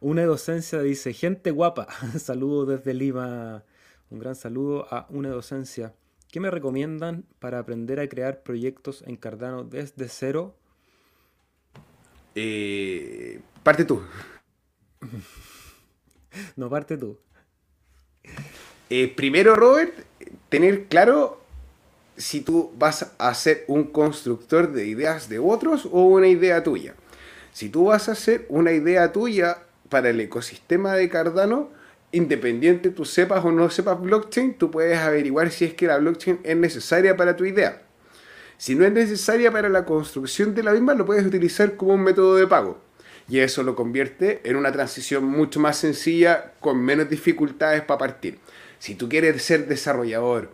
[0.00, 1.86] Una docencia dice, gente guapa,
[2.18, 3.64] saludo desde Lima.
[4.10, 5.94] Un gran saludo a una docencia.
[6.30, 10.54] ¿Qué me recomiendan para aprender a crear proyectos en Cardano desde cero?
[12.34, 14.02] Eh, parte tú.
[16.56, 17.18] no, parte tú.
[18.90, 19.94] Eh, primero, Robert,
[20.48, 21.41] tener claro
[22.16, 26.94] si tú vas a ser un constructor de ideas de otros o una idea tuya.
[27.52, 29.58] Si tú vas a hacer una idea tuya
[29.88, 31.70] para el ecosistema de Cardano,
[32.12, 36.40] independiente tú sepas o no sepas blockchain, tú puedes averiguar si es que la blockchain
[36.44, 37.82] es necesaria para tu idea.
[38.58, 42.02] Si no es necesaria para la construcción de la misma, lo puedes utilizar como un
[42.02, 42.78] método de pago.
[43.28, 48.38] Y eso lo convierte en una transición mucho más sencilla, con menos dificultades para partir.
[48.78, 50.50] Si tú quieres ser desarrollador,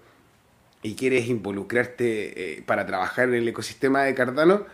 [0.83, 4.65] y quieres involucrarte eh, para trabajar en el ecosistema de Cardano,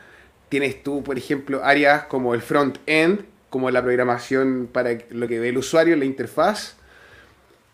[0.49, 5.49] tienes tú, por ejemplo, áreas como el front-end, como la programación para lo que ve
[5.49, 6.77] el usuario, la interfaz,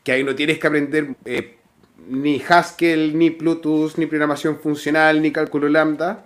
[0.04, 1.56] que ahí no tienes que aprender eh,
[2.08, 6.24] ni Haskell, ni Bluetooth, ni programación funcional, ni cálculo lambda.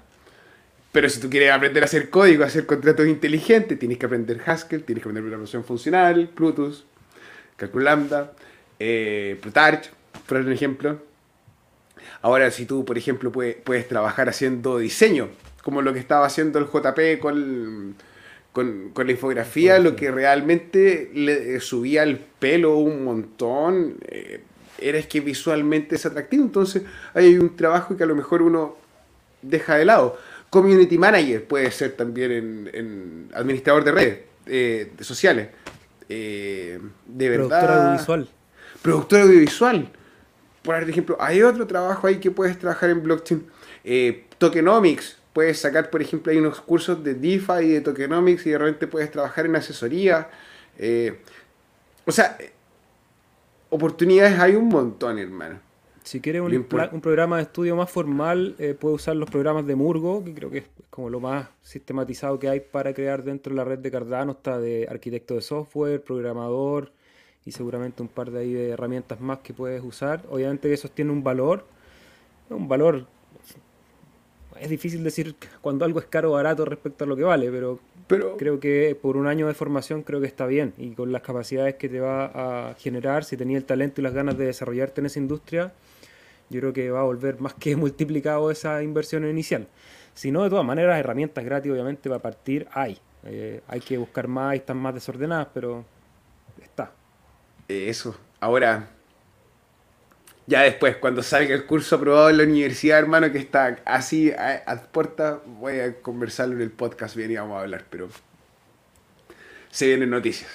[0.92, 4.40] Pero si tú quieres aprender a hacer código, a hacer contratos inteligentes, tienes que aprender
[4.46, 6.84] Haskell, tienes que aprender programación funcional, Bluetooth,
[7.56, 8.32] cálculo lambda,
[8.78, 9.90] eh, Plutarch,
[10.26, 11.13] por ejemplo.
[12.22, 15.28] Ahora, si tú, por ejemplo, puedes, trabajar haciendo diseño,
[15.62, 17.94] como lo que estaba haciendo el JP con,
[18.52, 24.42] con, la infografía, lo que realmente le subía el pelo un montón, eh,
[24.78, 26.44] era es que visualmente es atractivo.
[26.44, 26.82] Entonces,
[27.14, 28.76] hay un trabajo que a lo mejor uno
[29.42, 30.18] deja de lado.
[30.50, 35.48] Community manager puede ser también en, administrador de redes eh, sociales.
[36.08, 37.48] Eh, de verdad.
[37.48, 38.28] Productor audiovisual.
[38.82, 39.90] Productor audiovisual
[40.64, 43.46] por ejemplo, hay otro trabajo ahí que puedes trabajar en blockchain.
[43.84, 48.50] Eh, tokenomics, puedes sacar, por ejemplo, hay unos cursos de DeFi y de tokenomics y
[48.50, 50.30] de repente puedes trabajar en asesoría.
[50.78, 51.20] Eh,
[52.06, 52.38] o sea,
[53.68, 55.60] oportunidades hay un montón, hermano.
[56.02, 60.24] Si quieres un, programa de estudio más formal, eh, puedes usar los programas de Murgo,
[60.24, 63.64] que creo que es como lo más sistematizado que hay para crear dentro de la
[63.64, 64.32] red de Cardano.
[64.32, 66.92] Está de arquitecto de software, programador,
[67.46, 70.22] y seguramente un par de, ahí de herramientas más que puedes usar.
[70.30, 71.66] Obviamente que eso tiene un valor,
[72.48, 73.06] un valor,
[74.60, 77.80] es difícil decir cuando algo es caro o barato respecto a lo que vale, pero,
[78.06, 81.22] pero creo que por un año de formación creo que está bien y con las
[81.22, 85.00] capacidades que te va a generar, si tenías el talento y las ganas de desarrollarte
[85.00, 85.72] en esa industria,
[86.50, 89.68] yo creo que va a volver más que multiplicado esa inversión inicial.
[90.14, 92.98] Si no, de todas maneras, herramientas gratis obviamente va a partir hay.
[93.24, 95.84] Eh, hay que buscar más y están más desordenadas, pero
[97.68, 98.16] eso.
[98.40, 98.90] Ahora,
[100.46, 104.62] ya después, cuando salga el curso aprobado en la universidad, hermano, que está así a,
[104.66, 108.08] a puerta, voy a conversarlo en el podcast bien y vamos a hablar, pero
[109.70, 110.50] se vienen noticias.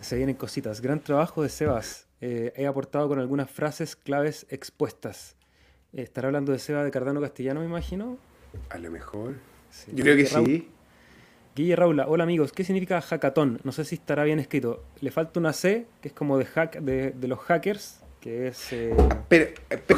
[0.00, 0.80] se vienen cositas.
[0.80, 2.06] Gran trabajo de Sebas.
[2.20, 5.34] Eh, he aportado con algunas frases claves expuestas.
[5.92, 8.18] ¿Estará hablando de Sebas de Cardano Castellano, me imagino?
[8.70, 9.34] A lo mejor.
[9.92, 10.68] Yo creo que sí.
[11.54, 13.60] Guille Raula, hola amigos, ¿qué significa hackathon?
[13.62, 14.84] No sé si estará bien escrito.
[15.00, 18.72] Le falta una C, que es como de hack de, los hackers, que es...
[18.72, 18.96] Eh,
[19.28, 19.48] pero,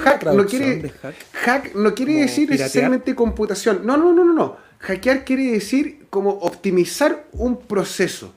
[0.01, 0.91] hack no quiere,
[1.33, 1.75] hack?
[1.77, 3.87] no quiere decir necesariamente computación.
[3.87, 4.57] No, no, no, no, no.
[4.81, 8.35] Hackear quiere decir como optimizar un proceso.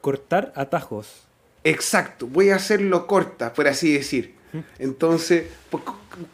[0.00, 1.24] Cortar atajos.
[1.64, 4.36] Exacto, voy a hacerlo corta, por así decir.
[4.78, 5.46] Entonces,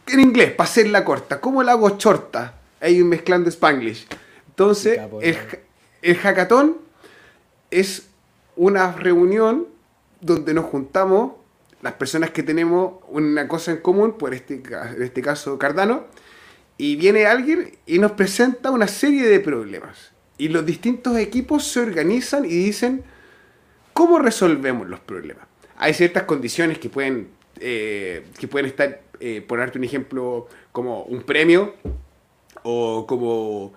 [0.07, 2.53] en inglés, para hacerla corta, ¿cómo la hago chorta?
[2.79, 4.07] Ahí mezclando Spanglish.
[4.49, 5.37] Entonces, el,
[6.01, 6.77] el hackathon
[7.71, 8.09] es
[8.55, 9.67] una reunión
[10.21, 11.33] donde nos juntamos
[11.81, 16.05] las personas que tenemos una cosa en común, por este, en este caso Cardano,
[16.77, 20.11] y viene alguien y nos presenta una serie de problemas.
[20.37, 23.03] Y los distintos equipos se organizan y dicen,
[23.93, 25.47] ¿cómo resolvemos los problemas?
[25.77, 27.29] Hay ciertas condiciones que pueden,
[27.59, 31.73] eh, que pueden estar, eh, por darte un ejemplo, como un premio
[32.63, 33.73] o como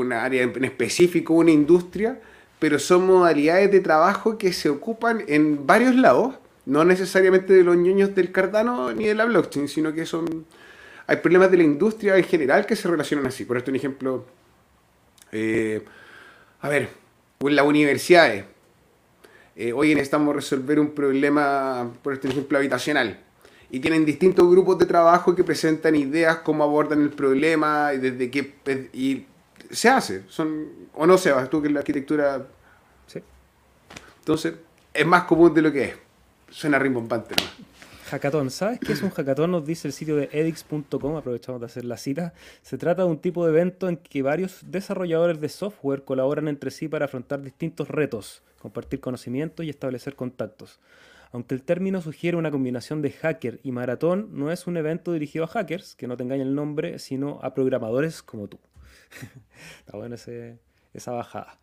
[0.00, 2.20] una área en específico, una industria,
[2.58, 7.76] pero son modalidades de trabajo que se ocupan en varios lados, no necesariamente de los
[7.76, 10.46] ñoños del Cardano ni de la blockchain, sino que son...
[11.06, 13.44] Hay problemas de la industria en general que se relacionan así.
[13.44, 14.24] Por esto un ejemplo,
[15.32, 15.82] eh,
[16.60, 16.88] a ver,
[17.40, 18.44] en las universidades,
[19.56, 23.18] eh, hoy necesitamos resolver un problema, por este ejemplo, habitacional.
[23.74, 28.30] y tienen distintos grupos de trabajo que presentan ideas, cómo abordan el problema y desde
[28.30, 28.42] qué
[29.72, 32.46] se hace, son o no se va, tú que la arquitectura
[33.06, 33.20] sí.
[34.18, 34.54] Entonces,
[34.92, 35.94] es más común de lo que es.
[36.50, 37.72] Suena rimbombante, ¿no?
[38.10, 38.50] Hackathon.
[38.50, 39.50] ¿Sabes qué es un hackathon?
[39.50, 42.34] Nos dice el sitio de edix.com, aprovechamos de hacer la cita.
[42.60, 46.70] Se trata de un tipo de evento en que varios desarrolladores de software colaboran entre
[46.70, 50.78] sí para afrontar distintos retos, compartir conocimientos y establecer contactos.
[51.32, 55.46] Aunque el término sugiere una combinación de hacker y maratón, no es un evento dirigido
[55.46, 58.58] a hackers, que no tengan el nombre, sino a programadores como tú.
[59.80, 60.16] Está buena
[60.94, 61.58] esa bajada.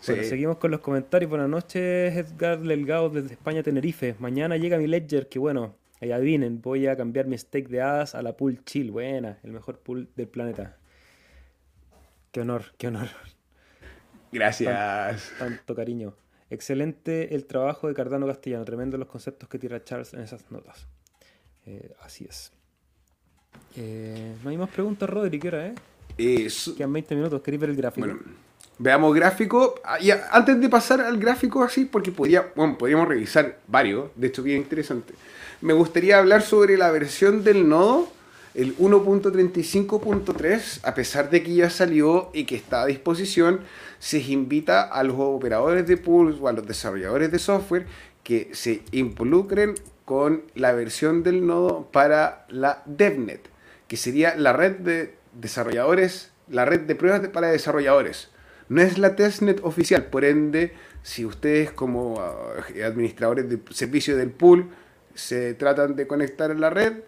[0.00, 1.28] seguimos con los comentarios.
[1.30, 4.14] Buenas noches, Edgar Delgado desde España, Tenerife.
[4.18, 8.14] Mañana llega mi Ledger, que bueno, ahí adivinen, voy a cambiar mi steak de hadas
[8.14, 8.90] a la pool chill.
[8.90, 10.76] Buena, el mejor pool del planeta.
[12.32, 13.08] Qué honor, qué honor.
[14.32, 15.32] Gracias.
[15.38, 16.14] tanto cariño.
[16.48, 20.86] Excelente el trabajo de Cardano Castellano, tremendo los conceptos que tira Charles en esas notas.
[21.64, 22.52] Eh, así es.
[23.76, 25.74] Eh, no hay más preguntas, Rodri, ¿qué hora, eh?
[26.18, 28.06] Eh Quedan 20 minutos, ¿queréis ver el gráfico?
[28.06, 28.20] Bueno,
[28.78, 29.74] veamos gráfico.
[29.84, 34.28] Ah, y antes de pasar al gráfico así, porque podría, bueno, podríamos revisar varios, de
[34.28, 35.14] hecho bien interesante.
[35.60, 38.08] Me gustaría hablar sobre la versión del nodo,
[38.54, 43.60] el 1.35.3, a pesar de que ya salió y que está a disposición
[43.98, 47.86] se invita a los operadores de pools o a los desarrolladores de software
[48.22, 53.48] que se involucren con la versión del nodo para la DevNet,
[53.88, 58.30] que sería la red de desarrolladores, la red de pruebas para desarrolladores.
[58.68, 60.72] No es la testnet oficial, por ende,
[61.02, 64.70] si ustedes como uh, administradores de servicio del pool
[65.14, 67.04] se tratan de conectar a la red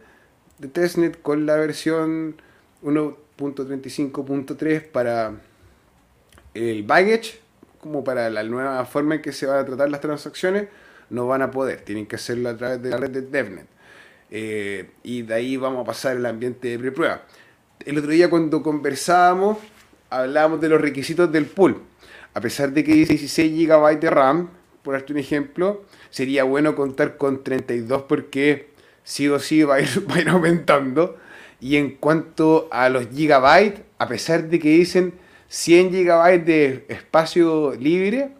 [0.58, 2.40] de testnet con la versión
[2.82, 5.34] 1.35.3 para
[6.54, 7.40] el baggage,
[7.80, 10.68] como para la nueva forma en que se van a tratar las transacciones,
[11.10, 11.82] no van a poder.
[11.82, 13.66] Tienen que hacerlo a través de la red de DevNet.
[14.30, 17.22] Eh, y de ahí vamos a pasar el ambiente de preprueba.
[17.84, 19.58] El otro día cuando conversábamos,
[20.10, 21.82] hablábamos de los requisitos del pool.
[22.34, 24.50] A pesar de que dice 16 GB de RAM,
[24.82, 28.70] por darte un ejemplo, sería bueno contar con 32 porque
[29.04, 31.16] sí o sí va a ir, va a ir aumentando.
[31.60, 35.14] Y en cuanto a los gigabytes, a pesar de que dicen
[35.48, 38.30] 100 GB de espacio libre,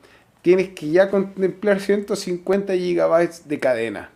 [0.42, 4.10] tienes que ya contemplar 150 GB de cadena.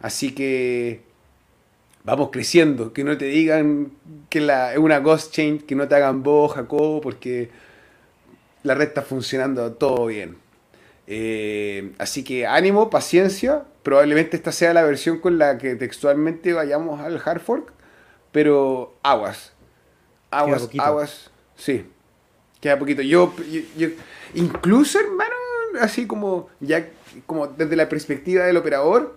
[0.00, 1.02] Así que
[2.04, 3.92] vamos creciendo, que no te digan
[4.28, 7.50] que la, es una ghost chain, que no te hagan vos, Jacobo, porque
[8.62, 10.36] la red está funcionando todo bien.
[11.06, 13.64] Eh, así que ánimo, paciencia.
[13.82, 17.72] Probablemente esta sea la versión con la que textualmente vayamos al hard fork,
[18.32, 19.52] pero aguas.
[20.30, 21.30] Aguas, aguas.
[21.56, 21.86] Sí.
[22.60, 23.02] Queda poquito.
[23.02, 23.34] Yo,
[23.76, 23.88] yo,
[24.34, 25.34] incluso, hermano,
[25.80, 26.88] así como ya
[27.26, 29.16] como desde la perspectiva del operador,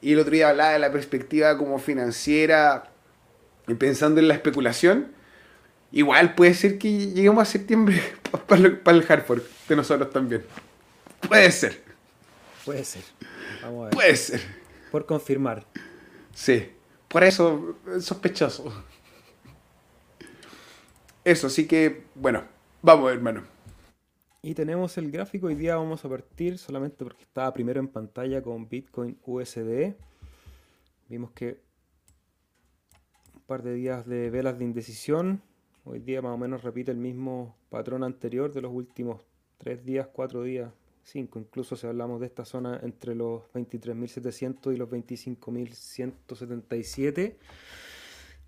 [0.00, 2.90] y el otro día hablaba de la perspectiva como financiera,
[3.78, 5.12] pensando en la especulación,
[5.92, 8.02] igual puede ser que lleguemos a septiembre
[8.46, 10.44] para, el hard de nosotros también.
[11.26, 11.82] Puede ser.
[12.64, 13.02] Puede ser.
[13.62, 13.94] Vamos a ver.
[13.94, 14.40] Puede ser.
[14.90, 15.64] Por confirmar.
[16.34, 16.70] Sí.
[17.08, 18.84] Por eso, sospechoso.
[21.24, 22.44] Eso, así que, bueno,
[22.84, 23.42] Vamos, hermano.
[24.44, 25.46] Y tenemos el gráfico.
[25.46, 29.94] Hoy día vamos a partir solamente porque estaba primero en pantalla con Bitcoin USD.
[31.08, 31.62] Vimos que
[33.34, 35.40] un par de días de velas de indecisión.
[35.84, 39.24] Hoy día más o menos repite el mismo patrón anterior de los últimos
[39.56, 40.70] tres días, cuatro días,
[41.04, 41.38] cinco.
[41.38, 47.36] Incluso si hablamos de esta zona entre los 23.700 y los 25.177.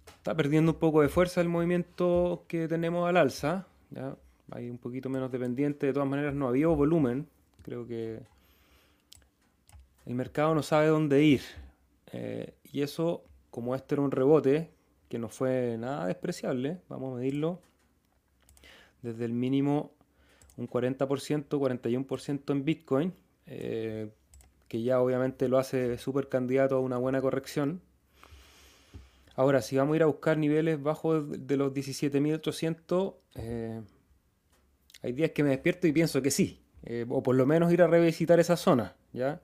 [0.09, 3.67] Está perdiendo un poco de fuerza el movimiento que tenemos al alza.
[3.89, 4.15] ¿ya?
[4.51, 5.87] Hay un poquito menos dependiente.
[5.87, 7.29] De todas maneras, no había volumen.
[7.63, 8.21] Creo que
[10.07, 11.43] el mercado no sabe dónde ir.
[12.13, 14.71] Eh, y eso, como este era un rebote,
[15.09, 17.61] que no fue nada despreciable, vamos a medirlo,
[19.03, 19.93] desde el mínimo
[20.57, 23.15] un 40%, 41% en Bitcoin,
[23.47, 24.11] eh,
[24.69, 27.81] que ya obviamente lo hace súper candidato a una buena corrección.
[29.35, 33.83] Ahora, si vamos a ir a buscar niveles bajos de los 17.800, eh,
[35.03, 37.83] hay días que me despierto y pienso que sí, eh, o por lo menos ir
[37.83, 39.41] a revisitar esa zona, ¿ya?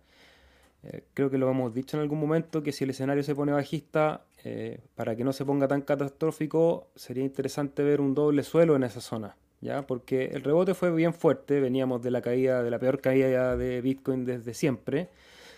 [0.84, 3.52] Eh, creo que lo hemos dicho en algún momento, que si el escenario se pone
[3.52, 8.74] bajista, eh, para que no se ponga tan catastrófico, sería interesante ver un doble suelo
[8.76, 9.82] en esa zona, ¿ya?
[9.82, 13.80] Porque el rebote fue bien fuerte, veníamos de la caída, de la peor caída de
[13.80, 15.08] Bitcoin desde siempre.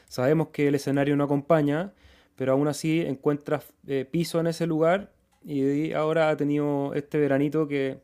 [0.08, 1.92] Sabemos que el escenario no acompaña,
[2.36, 3.62] pero aún así encuentra
[4.10, 5.12] piso en ese lugar
[5.44, 8.00] y ahora ha tenido este veranito que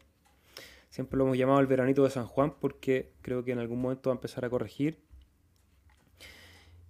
[0.90, 4.10] Siempre lo hemos llamado el veranito de San Juan porque creo que en algún momento
[4.10, 4.98] va a empezar a corregir.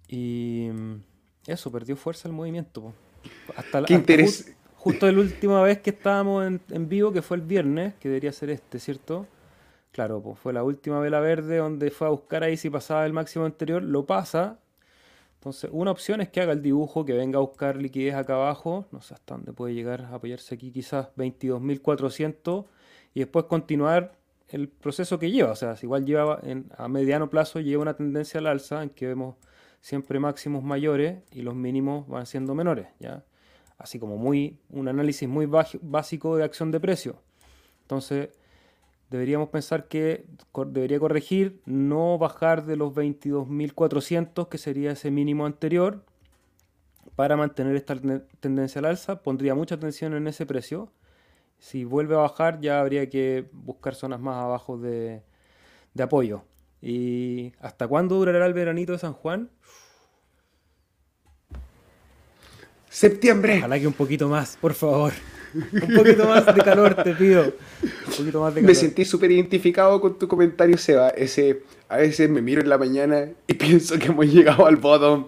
[0.07, 0.69] Y,
[1.47, 2.93] eso, perdió fuerza el movimiento.
[3.55, 4.55] Hasta, Qué interés.
[4.75, 8.49] Justo, la última vez que estábamos en, vivo, que fue el viernes, que debería ser
[8.49, 9.27] este, ¿cierto?
[9.91, 13.13] Claro, pues fue la última vela verde donde fue a buscar ahí si pasaba el
[13.13, 14.57] máximo anterior, lo pasa.
[15.35, 18.87] Entonces, una opción es que haga el dibujo, que venga a buscar liquidez acá abajo,
[18.91, 22.65] no sé hasta dónde puede llegar a apoyarse aquí, quizás 22.400,
[23.13, 25.51] y después continuar el proceso que lleva.
[25.51, 26.41] O sea, igual lleva
[26.77, 29.35] a mediano plazo, lleva una tendencia al alza en que vemos
[29.81, 33.23] siempre máximos mayores y los mínimos van siendo menores, ¿ya?
[33.77, 37.15] Así como muy, un análisis muy básico de acción de precio.
[37.81, 38.29] Entonces,
[39.09, 40.25] deberíamos pensar que
[40.67, 46.05] debería corregir, no bajar de los 22.400, que sería ese mínimo anterior,
[47.15, 47.95] para mantener esta
[48.39, 49.23] tendencia al alza.
[49.23, 50.91] Pondría mucha atención en ese precio.
[51.61, 55.21] Si vuelve a bajar, ya habría que buscar zonas más abajo de,
[55.93, 56.43] de apoyo.
[56.81, 59.51] ¿Y hasta cuándo durará el veranito de San Juan?
[62.89, 63.59] Septiembre.
[63.59, 65.13] Ojalá que un poquito más, por favor.
[65.53, 67.43] Un poquito más de calor, te pido.
[67.43, 68.67] Un poquito más de calor.
[68.67, 71.09] Me sentí súper identificado con tu comentario, Seba.
[71.09, 75.27] Ese, a veces me miro en la mañana y pienso que hemos llegado al bottom.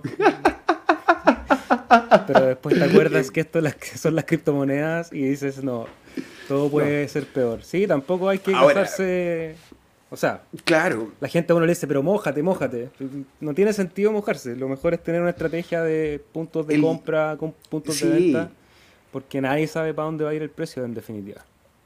[2.25, 3.59] Pero después te acuerdas que esto
[3.95, 5.85] son las criptomonedas y dices, no,
[6.47, 7.63] todo puede ser peor.
[7.63, 9.55] Sí, tampoco hay que casarse
[10.13, 11.11] o sea, claro.
[11.19, 12.91] la gente a uno le dice, pero mojate, mojate.
[13.39, 14.55] No tiene sentido mojarse.
[14.55, 18.51] Lo mejor es tener una estrategia de puntos de compra, con puntos de venta,
[19.11, 21.43] porque nadie sabe para dónde va a ir el precio en definitiva.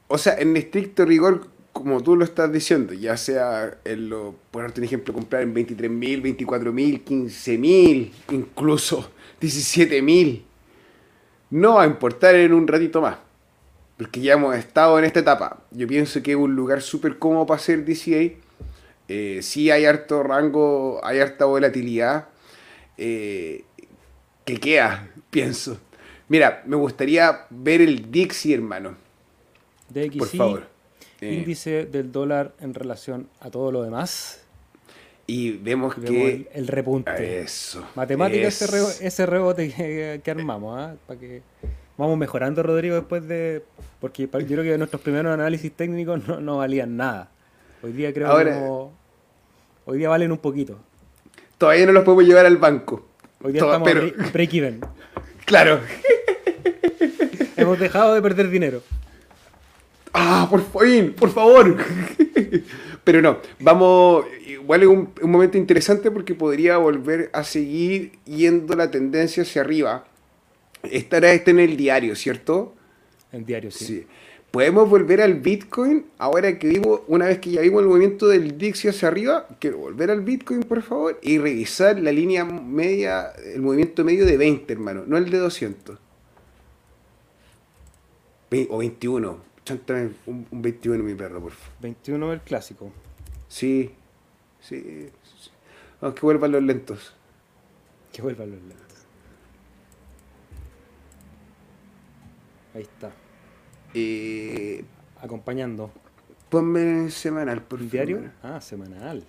[0.08, 4.62] O sea, en estricto rigor, como tú lo estás diciendo, ya sea, en lo, por
[4.62, 10.42] un ejemplo, comprar en 23.000, 24.000, 15.000, incluso 17.000,
[11.48, 13.16] no va a importar en un ratito más
[13.98, 15.60] porque ya hemos estado en esta etapa.
[15.72, 18.38] Yo pienso que es un lugar súper cómodo para hacer DCA.
[19.08, 22.28] Eh, sí hay harto rango, hay harta volatilidad.
[22.96, 23.64] Eh,
[24.44, 25.78] que queda, pienso.
[26.28, 28.96] Mira, me gustaría ver el Dixie, hermano.
[29.90, 30.66] DXY, Por favor.
[31.20, 31.34] Eh.
[31.34, 34.44] Índice del dólar en relación a todo lo demás.
[35.26, 36.48] Y vemos, que.
[36.54, 37.40] El, repunte.
[37.40, 37.84] Eso.
[37.96, 40.94] Matemática ese, rebote que, armamos, ¿ah?
[41.06, 41.42] Para que
[41.98, 43.62] vamos mejorando, Rodrigo, después de.
[44.00, 47.28] Porque yo creo que nuestros primeros análisis técnicos no, valían nada.
[47.82, 48.90] Hoy día creo que.
[49.84, 50.78] Hoy día valen un poquito.
[51.58, 53.06] Todavía no los podemos llevar al banco.
[53.42, 54.10] Hoy día estamos pero...
[54.32, 54.80] break-even.
[55.44, 55.80] claro.
[57.56, 58.82] Hemos dejado de perder dinero.
[60.12, 61.76] Ah, por fin, por favor.
[63.04, 64.26] pero no, vamos.
[64.46, 69.62] Igual es un, un momento interesante porque podría volver a seguir yendo la tendencia hacia
[69.62, 70.07] arriba
[70.92, 72.74] estará este en el diario, ¿cierto?
[73.32, 74.06] En diario, sí.
[74.50, 78.56] Podemos volver al Bitcoin ahora que vimos, una vez que ya vimos el movimiento del
[78.56, 83.60] Dixie hacia arriba, quiero volver al Bitcoin, por favor, y revisar la línea media, el
[83.60, 85.98] movimiento medio de 20, hermano, no el de 200.
[88.70, 89.48] O 21.
[90.26, 91.74] Un, un 21, mi perro, por favor.
[91.82, 92.90] 21 el clásico.
[93.48, 93.90] Sí,
[94.60, 95.10] sí.
[95.22, 95.50] sí.
[96.00, 97.12] que vuelvan los lentos.
[98.10, 98.87] Que vuelvan los lentos.
[102.78, 103.10] Ahí está.
[103.92, 104.84] Eh,
[105.20, 105.90] Acompañando.
[106.48, 107.90] Ponme semanal, por favor.
[107.90, 108.30] ¿Diario?
[108.40, 109.24] Ah, semanal.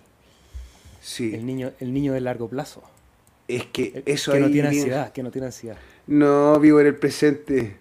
[1.00, 1.34] Sí.
[1.34, 2.84] El niño, el niño de largo plazo.
[3.48, 5.76] Es que eso Que no tiene ansiedad, que no tiene ansiedad.
[6.06, 7.76] No, vivo en el presente.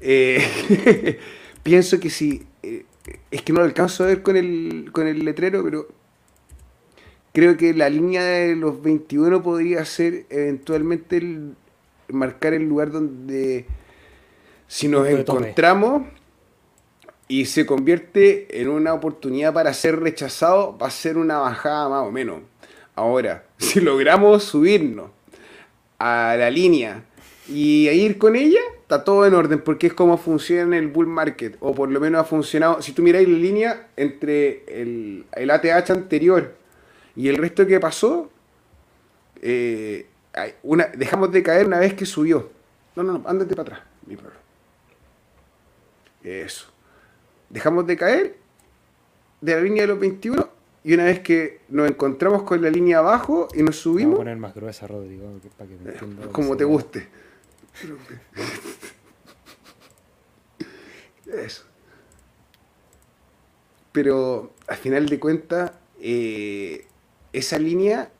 [0.00, 1.20] Eh,
[1.62, 2.44] pienso que sí.
[2.64, 2.84] Eh,
[3.30, 5.86] es que no lo alcanzo a ver con el, con el letrero, pero
[7.32, 11.54] creo que la línea de los 21 podría ser eventualmente el,
[12.08, 13.66] marcar el lugar donde
[14.72, 16.04] si nos encontramos
[17.28, 22.08] y se convierte en una oportunidad para ser rechazado, va a ser una bajada más
[22.08, 22.40] o menos.
[22.94, 25.10] Ahora, si logramos subirnos
[25.98, 27.04] a la línea
[27.46, 31.58] y ir con ella, está todo en orden porque es como funciona el bull market,
[31.60, 32.80] o por lo menos ha funcionado.
[32.80, 36.54] Si tú miráis la línea entre el, ATH anterior
[37.14, 38.30] y el resto que pasó,
[39.42, 40.06] eh,
[40.62, 42.48] una, dejamos de caer una vez que subió.
[42.96, 44.41] No, no, no, ándate para atrás, mi perro.
[46.22, 46.66] Eso.
[47.50, 48.36] Dejamos de caer
[49.40, 50.48] de la línea de los 21
[50.84, 54.14] y una vez que nos encontramos con la línea abajo y nos subimos...
[54.14, 57.08] Vamos a poner más gruesa, Rodrigo, para que eh, Como te guste.
[61.26, 61.64] Eso.
[63.92, 66.86] Pero al final de cuentas, eh,
[67.32, 68.10] esa línea,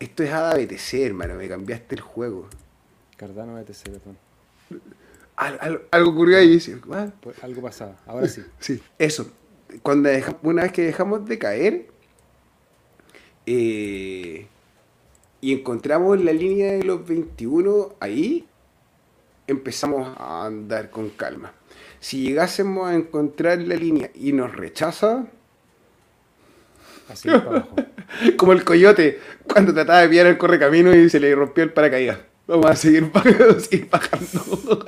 [0.00, 2.48] esto es ADA BTC, hermano, me cambiaste el juego.
[3.16, 4.25] Cardano BTC, perdón
[5.36, 6.58] algo ocurrió ahí.
[7.20, 8.42] Pues algo pasaba, ahora sí.
[8.58, 9.30] Sí, eso.
[9.82, 10.08] Cuando
[10.42, 11.86] una vez que dejamos de caer,
[13.46, 14.46] eh,
[15.40, 18.46] y encontramos la línea de los 21 ahí,
[19.46, 21.52] empezamos a andar con calma.
[22.00, 25.26] Si llegásemos a encontrar la línea y nos rechaza,
[27.08, 27.76] Así para abajo.
[28.36, 32.18] como el coyote cuando trataba de pillar el correcamino y se le rompió el paracaídas.
[32.46, 33.60] Vamos a seguir bajando.
[33.60, 34.84] seguir bajando.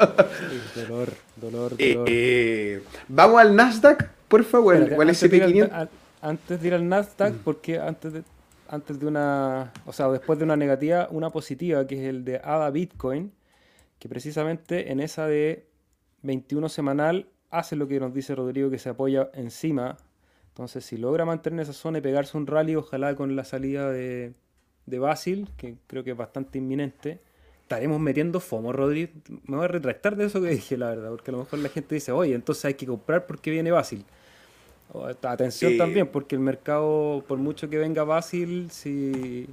[0.76, 2.08] dolor, dolor, Eh, dolor.
[2.10, 5.72] eh, vamos al Nasdaq, por favor, Espérate, ir al- SP500.
[5.72, 5.88] a-
[6.20, 8.22] antes de ir al Nasdaq, porque antes de,
[8.68, 12.36] antes de una, o sea, después de una negativa, una positiva, que es el de
[12.42, 13.32] ADA Bitcoin,
[13.98, 15.66] que precisamente en esa de
[16.22, 19.96] 21 semanal hace lo que nos dice Rodrigo, que se apoya encima.
[20.48, 24.34] Entonces, si logra mantener esa zona y pegarse un rally, ojalá con la salida de,
[24.86, 27.20] de Basil, que creo que es bastante inminente,
[27.68, 29.12] estaremos metiendo FOMO, Rodrigo.
[29.46, 31.68] Me voy a retractar de eso que dije, la verdad, porque a lo mejor la
[31.68, 34.06] gente dice, oye, entonces hay que comprar porque viene Basil.
[34.94, 39.46] O- Atención también, porque el mercado, por mucho que venga Basil, si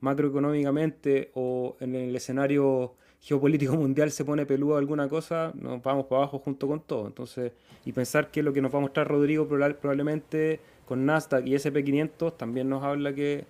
[0.00, 6.22] macroeconómicamente o en el escenario geopolítico mundial se pone peludo alguna cosa, nos vamos para
[6.22, 7.06] abajo junto con todo.
[7.06, 7.52] Entonces,
[7.84, 11.54] y pensar que lo que nos va a mostrar Rodrigo proba- probablemente con Nasdaq y
[11.54, 13.44] SP500 también nos habla que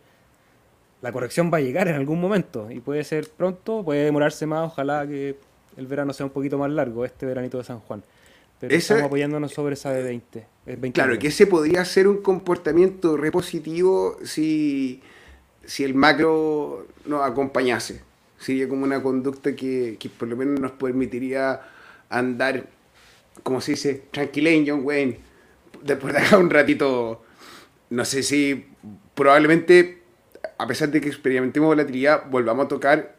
[1.02, 4.66] la corrección va a llegar en algún momento y puede ser pronto, puede demorarse más,
[4.66, 5.36] ojalá que
[5.76, 8.02] el verano sea un poquito más largo, este veranito de San Juan.
[8.60, 10.38] Pero estamos apoyándonos sobre esa de 20.
[10.66, 10.92] el 29.
[10.92, 15.00] Claro, que ese podría ser un comportamiento repositivo si,
[15.64, 18.02] si el macro nos acompañase.
[18.38, 21.62] Sería como una conducta que, que por lo menos nos permitiría
[22.10, 22.66] andar,
[23.42, 25.18] como se dice, tranquilen, John Wayne.
[25.82, 27.22] Después de acá un ratito,
[27.88, 28.66] no sé si
[29.14, 29.99] probablemente,
[30.62, 33.16] a pesar de que experimentemos volatilidad, volvamos a tocar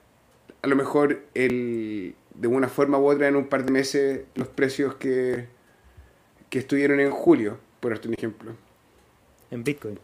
[0.62, 4.48] a lo mejor el, de una forma u otra en un par de meses los
[4.48, 5.48] precios que,
[6.50, 8.52] que estuvieron en julio, por darte un ejemplo,
[9.50, 9.98] En Bitcoin.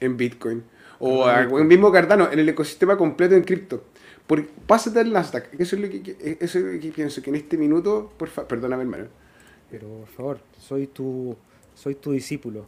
[0.00, 0.62] en Bitcoin.
[0.98, 1.62] O a- Bitcoin.
[1.62, 3.84] en mismo Cardano, en el ecosistema completo en cripto.
[4.26, 7.36] Por, pásate al Nasdaq, eso es lo que, eso es lo que pienso, que en
[7.36, 9.06] este minuto, por favor, perdóname hermano.
[9.70, 11.36] Pero por favor, soy tu,
[11.74, 12.66] soy tu discípulo.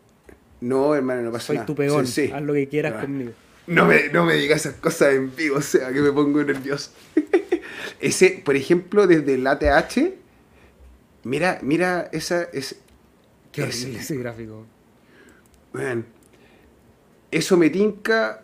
[0.61, 1.67] No, hermano, no pasa Soy nada.
[1.67, 2.07] tu peón.
[2.07, 2.33] Sí, sí.
[2.33, 3.33] Haz lo que quieras conmigo.
[3.67, 6.91] No me, no me digas esas cosas en vivo, o sea, que me pongo nervioso.
[8.01, 10.15] Ese, por ejemplo, desde el ATH,
[11.25, 12.77] mira, mira esa, ese,
[13.53, 14.67] Qué horrible ese gráfico.
[15.73, 16.05] Weón,
[17.31, 18.43] eso me tinca.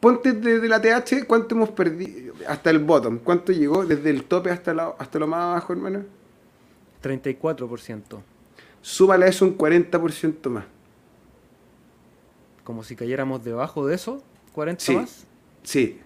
[0.00, 2.34] Ponte desde la TH, ¿cuánto hemos perdido?
[2.48, 3.84] Hasta el bottom, ¿cuánto llegó?
[3.84, 6.04] Desde el tope hasta, la- hasta lo más abajo, hermano.
[7.02, 8.22] 34%.
[8.80, 10.64] Súmale a eso un 40% más.
[12.68, 14.22] Como si cayéramos debajo de eso.
[14.52, 14.94] 40 Sí.
[14.94, 15.24] más.
[15.62, 15.98] Sí,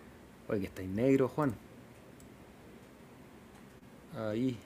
[0.47, 1.55] Oye, que estáis negro, Juan.
[4.17, 4.57] Ahí.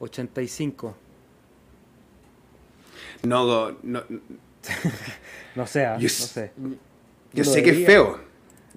[0.00, 0.96] 85.
[3.24, 4.02] no, no,
[5.54, 6.52] No sé, ah, yo, no sé.
[7.34, 8.18] yo sé que es feo.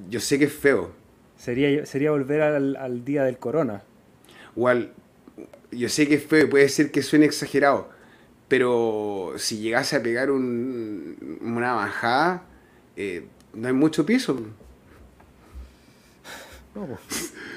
[0.10, 0.92] Yo sé que es feo.
[1.38, 3.82] Sería, sería volver al, al día del corona.
[4.58, 4.92] Igual,
[5.72, 7.88] yo sé que es feo puede ser que suene exagerado,
[8.56, 12.44] pero si llegase a pegar un, una bajada,
[12.96, 14.40] eh, no hay mucho piso.
[16.74, 16.88] No.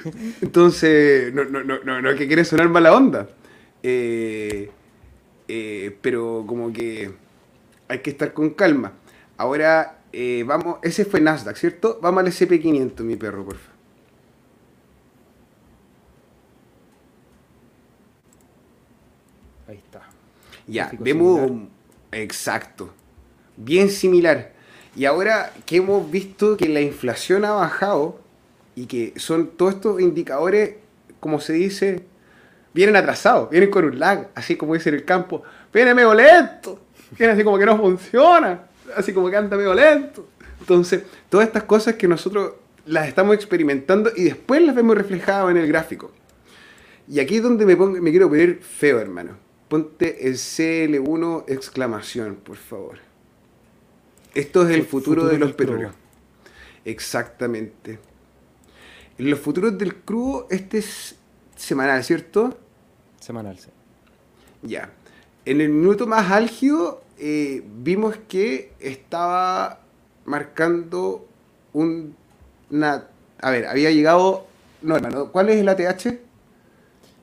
[0.43, 3.29] Entonces, no, no, no, no, no es que quiere sonar mala onda.
[3.85, 4.73] Eh,
[5.47, 7.13] eh, pero como que
[7.87, 8.95] hay que estar con calma.
[9.37, 12.01] Ahora, eh, vamos, ese fue Nasdaq, ¿cierto?
[12.03, 13.79] Vamos al SP500, mi perro, por favor.
[19.69, 20.19] Ahí está.
[20.69, 21.69] Ya, vemos similar.
[22.13, 22.91] exacto,
[23.57, 24.53] bien similar.
[24.95, 28.21] Y ahora que hemos visto que la inflación ha bajado
[28.75, 30.75] y que son todos estos indicadores,
[31.21, 32.05] como se dice,
[32.75, 35.43] vienen atrasados, vienen con un lag, así como dice en el campo,
[35.73, 36.81] viene medio lento,
[37.19, 38.67] viene así como que no funciona,
[38.97, 40.29] así como que anda medio lento.
[40.61, 42.53] Entonces, todas estas cosas que nosotros
[42.87, 46.13] las estamos experimentando y después las vemos reflejadas en el gráfico.
[47.09, 49.48] Y aquí es donde me, pongo, me quiero poner feo, hermano.
[49.69, 52.99] Ponte el CL1 exclamación, por favor.
[54.35, 55.95] Esto es el Fu- futuro, futuro de los petróleos.
[56.85, 57.99] Exactamente.
[59.19, 61.17] En los futuros del crudo, este es
[61.57, 62.57] semanal, ¿cierto?
[63.21, 63.69] Semanal, sí.
[64.63, 64.93] Ya.
[65.45, 69.81] En el minuto más álgido eh, vimos que estaba
[70.25, 71.27] marcando
[71.73, 72.15] un,
[72.71, 73.09] una...
[73.41, 74.47] A ver, había llegado...
[74.83, 76.21] No, hermano, ¿cuál es el ATH?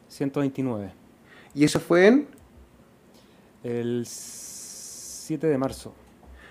[0.09, 0.91] 129.
[1.53, 2.34] Y eso fue en...
[3.65, 5.91] El 7 de marzo.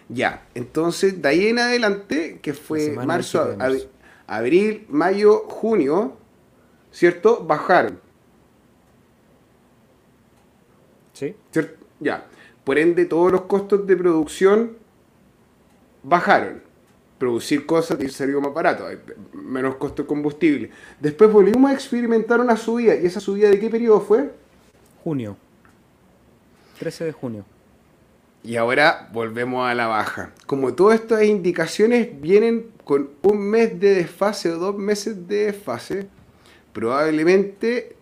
[0.09, 3.89] Ya, entonces de ahí en adelante, que fue marzo, del 7 de ab- marzo.
[4.27, 6.17] abril, mayo, junio,
[6.91, 7.45] ¿cierto?
[7.45, 8.01] Bajaron,
[11.13, 11.35] ¿Sí?
[11.53, 11.87] ¿cierto?
[12.01, 12.27] Ya,
[12.65, 14.77] por ende todos los costos de producción
[16.03, 16.63] bajaron,
[17.19, 18.87] producir cosas y salió más barato,
[19.33, 20.71] menos costo de combustible.
[21.01, 22.95] Después volvimos a experimentar una subida.
[22.97, 24.33] ¿Y esa subida de qué periodo fue?
[25.05, 25.37] Junio.
[26.75, 27.45] 13 de junio.
[28.45, 30.33] Y ahora volvemos a la baja.
[30.47, 36.09] Como todas estas indicaciones vienen con un mes de desfase o dos meses de desfase,
[36.75, 37.97] probablemente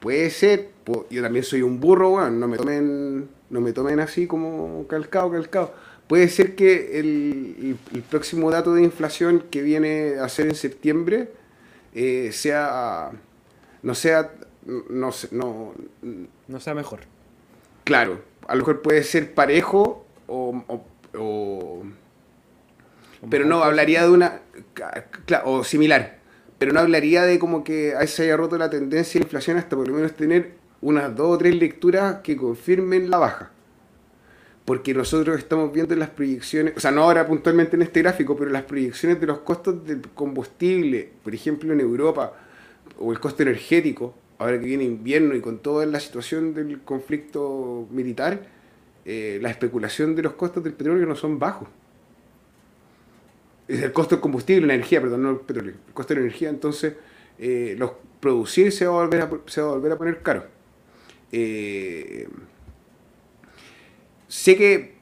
[0.00, 0.70] puede ser,
[1.10, 5.30] yo también soy un burro, bueno, no me tomen, no me tomen así como calcado,
[5.30, 5.74] calcado.
[6.06, 7.76] Puede ser que el,
[8.08, 11.28] próximo dato de inflación que viene a ser en septiembre
[11.94, 13.10] eh, sea,
[13.82, 14.32] no sea,
[14.64, 15.74] no, no,
[16.48, 17.00] no sea mejor.
[17.86, 20.84] Claro, a lo mejor puede ser parejo o,
[21.14, 21.82] o,
[23.30, 24.40] pero no hablaría de una
[25.44, 26.16] o similar
[26.58, 29.88] pero no hablaría de como que se haya roto la tendencia de inflación hasta por
[29.88, 33.50] lo menos tener unas dos o tres lecturas que confirmen la baja.
[34.64, 38.50] Porque nosotros estamos viendo las proyecciones, o sea, no ahora puntualmente en este gráfico, pero
[38.50, 42.32] las proyecciones de los costos del combustible, por ejemplo en Europa,
[42.98, 47.86] o el costo energético, ahora que viene invierno y con toda la situación del conflicto
[47.90, 48.46] militar,
[49.04, 51.68] eh, la especulación de los costos del petróleo no son bajos.
[53.68, 55.74] Es el costo del combustible, la energía, perdón, no el petróleo.
[55.86, 56.94] El costo de la energía, entonces,
[57.38, 60.44] eh, los producir se va, a volver a, se va a volver a poner caro.
[61.32, 62.28] Eh,
[64.28, 64.96] sé que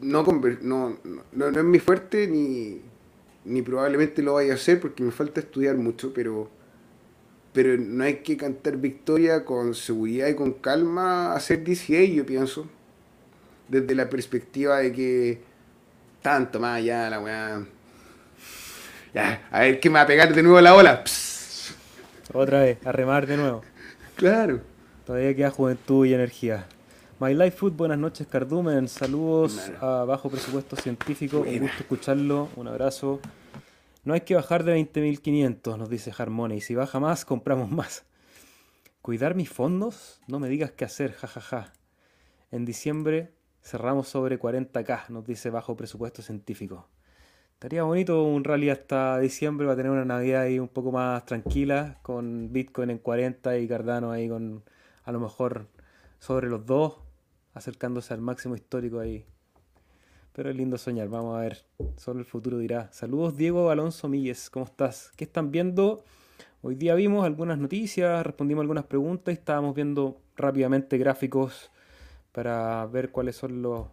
[0.00, 0.24] no,
[0.62, 0.98] no,
[1.32, 2.80] no, es mi fuerte ni,
[3.44, 6.50] ni probablemente lo vaya a hacer porque me falta estudiar mucho, pero
[7.52, 12.66] pero no hay que cantar victoria con seguridad y con calma hacer DCA, yo pienso.
[13.68, 15.40] Desde la perspectiva de que
[16.22, 17.66] tanto más allá la weá.
[19.14, 21.04] Ya, a ver qué me va a pegar de nuevo la ola.
[22.32, 23.62] Otra vez, a remar de nuevo.
[24.16, 24.60] Claro.
[25.06, 26.66] Todavía queda juventud y energía.
[27.20, 28.86] My Life Food, buenas noches, Cardumen.
[28.86, 31.40] Saludos a Bajo Presupuesto Científico.
[31.40, 32.48] Un gusto escucharlo.
[32.56, 33.20] Un abrazo.
[34.08, 36.54] No hay que bajar de 20.500, nos dice Harmony.
[36.54, 38.06] Y si baja más, compramos más.
[39.02, 41.74] Cuidar mis fondos, no me digas qué hacer, jajaja.
[42.50, 46.88] En diciembre cerramos sobre 40k, nos dice bajo presupuesto científico.
[47.52, 51.98] Estaría bonito un rally hasta diciembre para tener una Navidad ahí un poco más tranquila,
[52.00, 54.64] con Bitcoin en 40 y Cardano ahí con
[55.04, 55.66] a lo mejor
[56.18, 56.96] sobre los dos,
[57.52, 59.26] acercándose al máximo histórico ahí
[60.32, 61.64] pero es lindo soñar, vamos a ver.
[61.96, 62.92] Solo el futuro dirá.
[62.92, 65.12] Saludos Diego Alonso Milles, ¿cómo estás?
[65.16, 66.04] ¿Qué están viendo?
[66.60, 71.70] Hoy día vimos algunas noticias, respondimos algunas preguntas y estábamos viendo rápidamente gráficos
[72.32, 73.86] para ver cuáles son los,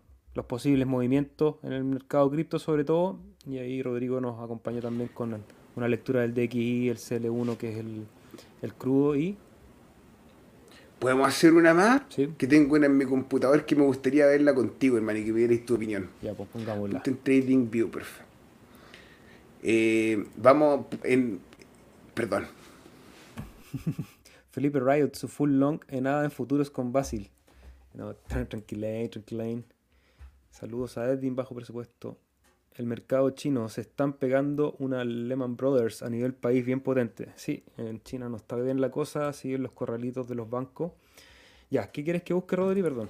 [0.47, 3.19] posibles movimientos en el mercado cripto sobre todo.
[3.47, 5.43] Y ahí Rodrigo nos acompañó también con
[5.75, 8.05] una lectura del DXI, el CL1 que es el,
[8.61, 9.38] el crudo y
[11.06, 12.01] ¿Podemos hacer una más?
[12.16, 15.38] Que tengo una en mi computador que me gustaría verla contigo, hermano, y que me
[15.38, 16.10] dierais tu opinión.
[16.24, 17.03] Ya, pues pongámosla.
[17.06, 18.26] En Trading View, perfecto.
[19.62, 21.41] Eh, vamos en.
[22.16, 22.47] Perdón.
[24.49, 27.30] Felipe Riot, su full long en nada en futuros con Basil.
[27.93, 29.64] No, tranquilane, tranquilane.
[30.49, 32.18] Saludos a Edwin bajo presupuesto.
[32.76, 37.30] El mercado chino se están pegando una Lehman Brothers a nivel país bien potente.
[37.36, 40.91] Sí, en China no está bien la cosa, siguen los corralitos de los bancos.
[41.69, 42.82] Ya, ¿qué quieres que busque, Rodri?
[42.82, 43.07] Perdón.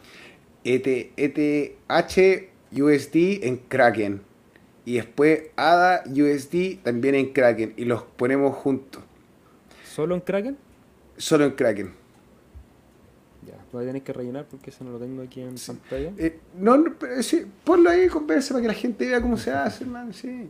[0.64, 4.22] ETH USD en Kraken.
[4.86, 7.74] Y después ADA USD también en Kraken.
[7.76, 9.02] Y los ponemos juntos.
[9.84, 10.58] ¿Solo en Kraken?
[11.18, 12.05] Solo en Kraken.
[13.76, 16.14] Ya, voy a tener que rellenar porque eso no lo tengo aquí en pantalla.
[16.18, 19.84] Eh, no, pero sí, ponlo ahí, conversa para que la gente vea cómo se hace,
[19.84, 20.50] hermano, sí.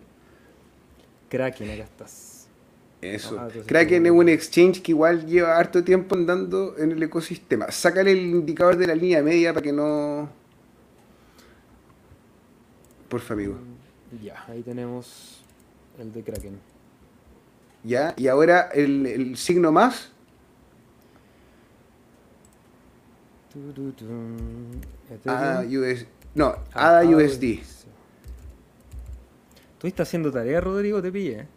[1.29, 2.47] Kraken, acá estás.
[3.01, 3.37] Eso.
[3.39, 7.71] Ah, Kraken es un exchange que igual lleva harto tiempo andando en el ecosistema.
[7.71, 10.29] Sácale el indicador de la línea media para que no.
[13.09, 13.53] Porfa, amigo.
[13.53, 15.43] Mm, ya, ahí tenemos
[15.99, 16.59] el de Kraken.
[17.83, 20.11] Ya, y ahora el, el signo más
[25.25, 26.05] ADA USD.
[26.33, 27.59] No, ADA USD.
[29.79, 31.01] ¿Tú estás haciendo tarea, Rodrigo?
[31.01, 31.47] Te pille.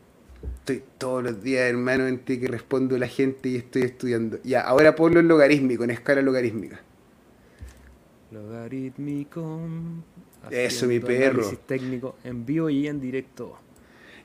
[0.61, 4.39] Estoy todos los días, hermano, en ti que respondo a la gente y estoy estudiando.
[4.45, 6.81] Ya, ahora ponlo en logarítmico, en escala logarítmica.
[8.31, 9.61] Logarítmico.
[10.51, 11.51] Eso, mi perro.
[11.67, 13.59] técnico en vivo y en directo.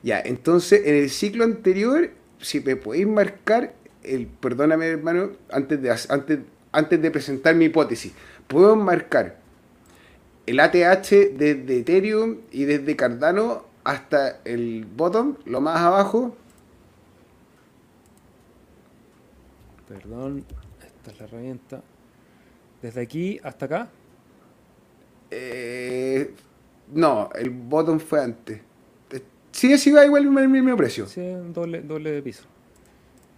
[0.02, 2.10] Ya, entonces, en el ciclo anterior,
[2.40, 6.40] si me podéis marcar, el, perdóname, hermano, antes de, antes,
[6.74, 8.12] antes de presentar mi hipótesis.
[8.46, 9.38] Puedo marcar
[10.46, 10.74] el ATH
[11.36, 16.36] desde Ethereum y desde Cardano hasta el bottom, lo más abajo.
[19.88, 20.44] Perdón,
[20.84, 21.82] esta es la herramienta.
[22.82, 23.88] Desde aquí hasta acá.
[25.30, 26.34] Eh,
[26.92, 28.60] No, el bottom fue antes.
[29.52, 31.06] Sí, sí va igual el mismo precio.
[31.06, 31.22] Sí,
[31.52, 32.44] doble, doble de piso.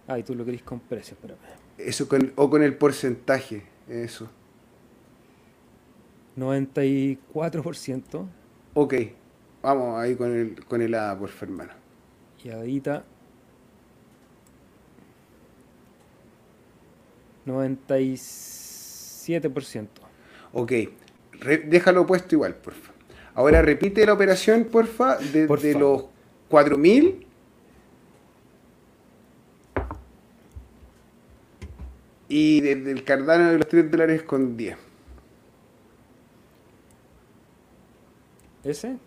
[0.07, 1.66] Ah, y tú lo querís con precio, espérame.
[1.77, 4.27] Eso con, o con el porcentaje, eso.
[6.37, 8.25] 94%.
[8.73, 8.93] Ok,
[9.61, 11.71] vamos ahí con el, con el ADA, por hermano.
[12.43, 13.03] Y ahorita
[17.45, 19.87] 97%.
[20.53, 20.71] Ok,
[21.67, 22.91] déjalo puesto igual, porfa.
[23.33, 26.05] Ahora repite la operación, porfa, de, de los
[26.49, 27.26] 4000.
[32.29, 34.77] Y desde el Cardano de los 3 dólares con 10.
[38.63, 38.97] ¿Ese?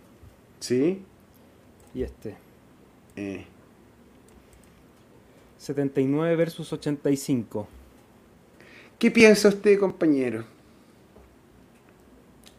[0.59, 1.03] Sí.
[1.95, 2.37] Y este.
[5.59, 6.37] 79 eh.
[6.37, 7.69] versus 85.
[8.99, 10.45] ¿Qué piensa usted, compañero?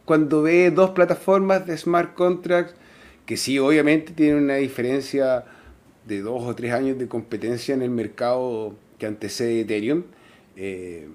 [0.04, 2.74] Cuando ve dos plataformas de smart contracts
[3.26, 5.44] que sí, obviamente tienen una diferencia
[6.06, 10.02] de dos o tres años de competencia en el mercado que antecede Ethereum.
[10.56, 11.08] Eh,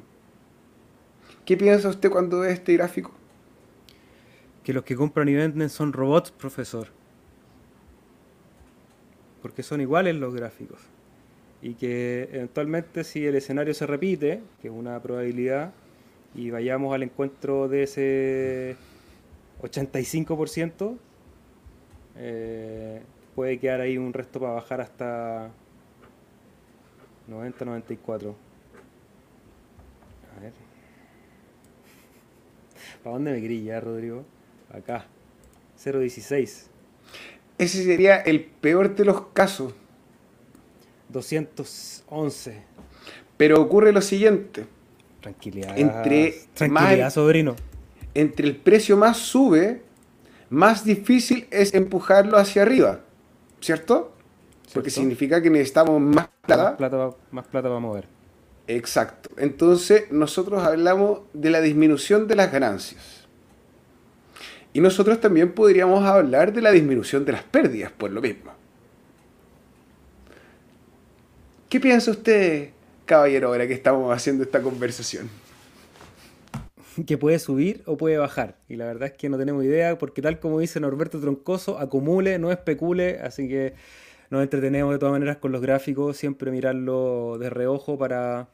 [1.45, 3.11] ¿Qué piensa usted cuando ve este gráfico?
[4.63, 6.89] Que los que compran y venden son robots, profesor
[9.47, 10.79] porque son iguales los gráficos.
[11.61, 15.71] Y que eventualmente si el escenario se repite, que es una probabilidad,
[16.35, 18.75] y vayamos al encuentro de ese
[19.61, 20.97] 85%,
[22.17, 23.01] eh,
[23.35, 25.49] puede quedar ahí un resto para bajar hasta
[27.27, 28.35] 90, 94.
[30.35, 30.53] A ver.
[33.08, 34.26] ¿Para dónde me grilla, Rodrigo?
[34.70, 35.05] Acá.
[35.82, 36.64] 0.16.
[37.58, 39.74] Ese sería el peor de los casos.
[41.08, 42.64] 211.
[43.38, 44.66] Pero ocurre lo siguiente.
[45.22, 45.80] Tranquilidad.
[45.80, 47.55] Entre Tranquilidad, sobrino.
[48.14, 49.84] Entre el precio más sube,
[50.49, 53.05] más difícil es empujarlo hacia arriba.
[53.62, 54.12] ¿Cierto?
[54.74, 56.64] Porque significa que necesitamos más plata.
[56.72, 58.16] Más plata, más plata para mover.
[58.68, 59.30] Exacto.
[59.38, 63.26] Entonces, nosotros hablamos de la disminución de las ganancias.
[64.74, 68.51] Y nosotros también podríamos hablar de la disminución de las pérdidas por lo mismo.
[71.70, 72.70] ¿Qué piensa usted,
[73.05, 75.30] caballero, ahora que estamos haciendo esta conversación?
[77.05, 78.57] Que puede subir o puede bajar.
[78.68, 82.38] Y la verdad es que no tenemos idea, porque tal como dice Norberto Troncoso, acumule,
[82.38, 83.74] no especule, así que
[84.30, 88.49] nos entretenemos de todas maneras con los gráficos, siempre mirarlo de reojo para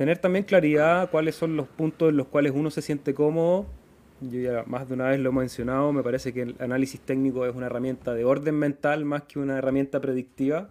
[0.00, 3.66] tener también claridad cuáles son los puntos en los cuales uno se siente cómodo
[4.22, 7.44] yo ya más de una vez lo he mencionado, me parece que el análisis técnico
[7.44, 10.70] es una herramienta de orden mental más que una herramienta predictiva.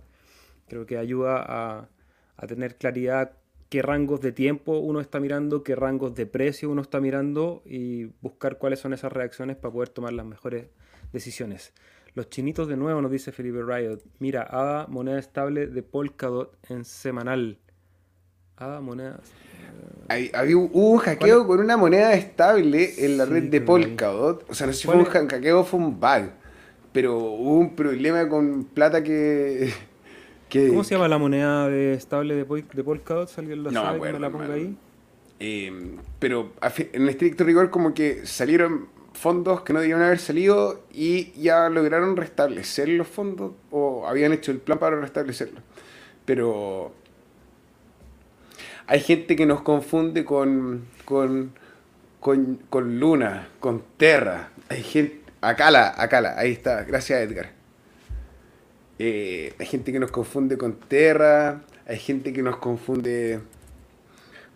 [0.67, 3.33] Creo que ayuda a, tener claridad
[3.69, 8.05] qué rangos de tiempo uno está mirando, qué rangos de precio uno está mirando y
[8.21, 10.67] buscar cuáles son esas reacciones para poder tomar las mejores
[11.11, 11.73] decisiones.
[12.13, 13.99] Los chinitos de nuevo, nos dice Felipe Riot.
[14.19, 17.59] Mira, ADA, moneda estable de Polkadot en semanal.
[18.59, 19.19] ADA, moneda
[20.33, 24.45] había, hubo un hackeo con una moneda estable en la red de Polkadot.
[24.49, 26.31] O sea, no sé si fue un hackeo fue un bug.
[26.91, 29.71] Pero hubo un problema con plata que.
[30.69, 33.29] ¿Cómo se llama la moneda estable de, de Polkadot?
[33.37, 34.01] ¿Alguien lo sabe?
[34.01, 34.75] que me la ponga ahí.
[35.39, 36.51] Eh, pero
[36.91, 42.17] en estricto rigor, como que salieron fondos que no debían haber salido y ya lograron
[42.17, 45.63] restablecer los fondos o habían hecho el plan para restablecerlos.
[46.25, 46.93] Pero
[48.89, 51.53] hay gente que nos confunde con, con,
[52.19, 54.49] con, Luna, con Terra.
[54.67, 55.19] Hay gente.
[55.41, 56.83] Acala, Acala, ahí está.
[56.85, 57.51] Gracias, Edgar.
[58.97, 61.61] Eh, hay gente que nos confunde con Terra.
[61.87, 63.39] Hay gente que nos confunde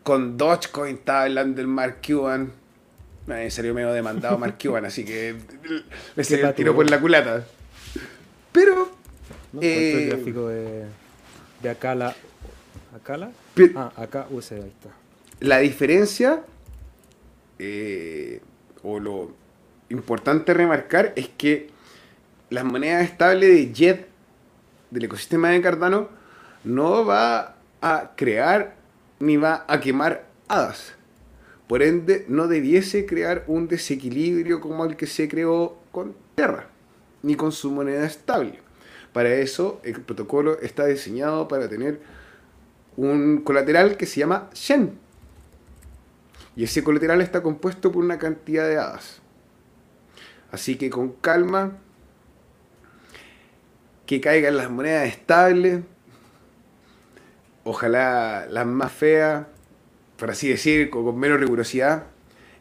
[0.01, 0.95] con Dogecoin.
[0.95, 2.51] Estaba hablando del Mark Cuban.
[3.27, 5.35] Me salió medio demandado Mark Cuban, así que
[6.15, 7.45] le se tiro por la culata.
[8.51, 8.89] Pero.
[9.53, 10.85] No, eh, el gráfico de,
[11.61, 12.15] de Acala
[13.03, 13.31] ¿Acá
[13.75, 14.95] ah, acá USB, ahí está.
[15.41, 16.41] La diferencia,
[17.59, 18.39] eh,
[18.81, 19.33] o lo
[19.89, 21.67] importante remarcar, es que
[22.49, 24.07] las monedas estables de JET
[24.89, 26.07] del ecosistema de Cardano
[26.63, 28.77] no va a crear
[29.19, 30.93] ni va a quemar hadas.
[31.67, 36.69] Por ende, no debiese crear un desequilibrio como el que se creó con Terra,
[37.21, 38.61] ni con su moneda estable.
[39.11, 41.99] Para eso, el protocolo está diseñado para tener
[42.97, 44.97] un colateral que se llama Shen.
[46.55, 49.21] Y ese colateral está compuesto por una cantidad de hadas.
[50.51, 51.77] Así que con calma,
[54.05, 55.81] que caigan las monedas estables,
[57.63, 59.47] ojalá las más feas,
[60.17, 62.03] por así decir, con menos rigurosidad,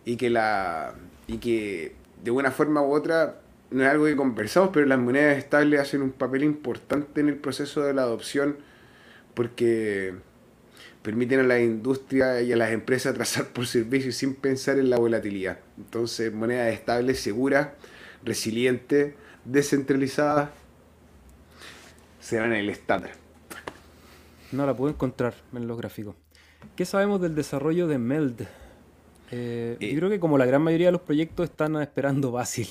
[0.05, 0.95] y que, la,
[1.27, 5.37] y que de una forma u otra no es algo que conversamos, pero las monedas
[5.39, 8.57] estables hacen un papel importante en el proceso de la adopción
[9.35, 10.15] porque
[11.03, 14.99] permiten a la industria y a las empresas trazar por servicios sin pensar en la
[14.99, 15.59] volatilidad.
[15.77, 17.71] Entonces, monedas estables, seguras,
[18.25, 19.15] resilientes,
[19.45, 20.51] descentralizadas,
[22.21, 23.13] serán el estándar.
[24.53, 26.15] No la puedo encontrar en los gráficos.
[26.77, 28.47] ¿Qué sabemos del desarrollo de Meld?
[29.31, 32.69] Eh, yo creo que como la gran mayoría de los proyectos están esperando Basil.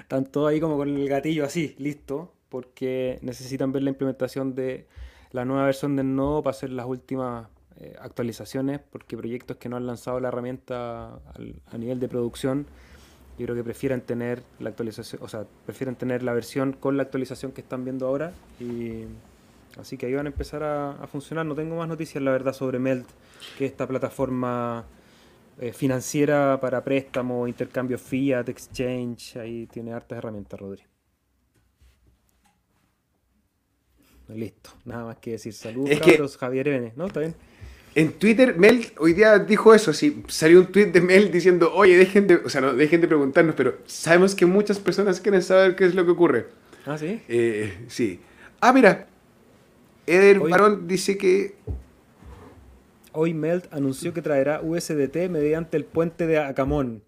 [0.00, 4.86] Están todos ahí como con el gatillo así, listo, porque necesitan ver la implementación de
[5.32, 7.48] la nueva versión del nodo para hacer las últimas
[7.80, 12.66] eh, actualizaciones, porque proyectos que no han lanzado la herramienta a nivel de producción,
[13.38, 17.04] yo creo que prefieren tener la actualización, o sea, prefieren tener la versión con la
[17.04, 19.04] actualización que están viendo ahora y
[19.78, 21.46] así que ahí van a empezar a, funcionar.
[21.46, 23.08] No tengo más noticias, la verdad, sobre Melt,
[23.56, 24.84] que esta plataforma
[25.58, 30.91] eh, financiera para préstamo, intercambio fiat, exchange, ahí tiene hartas herramientas, Rodri.
[34.34, 35.52] Listo, nada más que decir.
[35.52, 36.92] Saludos, Javier N.
[36.96, 37.06] ¿No?
[37.06, 37.34] ¿Está bien?
[37.94, 41.96] En Twitter, Mel hoy día dijo eso, sí, salió un tweet de Mel diciendo, oye,
[41.98, 45.76] dejen de, o sea, no, dejen de preguntarnos, pero sabemos que muchas personas quieren saber
[45.76, 46.46] qué es lo que ocurre.
[46.86, 47.20] Ah, sí.
[47.28, 48.18] Eh, sí.
[48.60, 49.08] Ah, mira,
[50.06, 51.54] Eder Barón dice que
[53.14, 57.02] Hoy Melt anunció que traerá USDT mediante el puente de Acamón.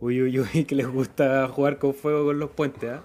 [0.00, 3.02] Uy, uy, uy, que les gusta jugar con fuego con los puentes, ¿ah?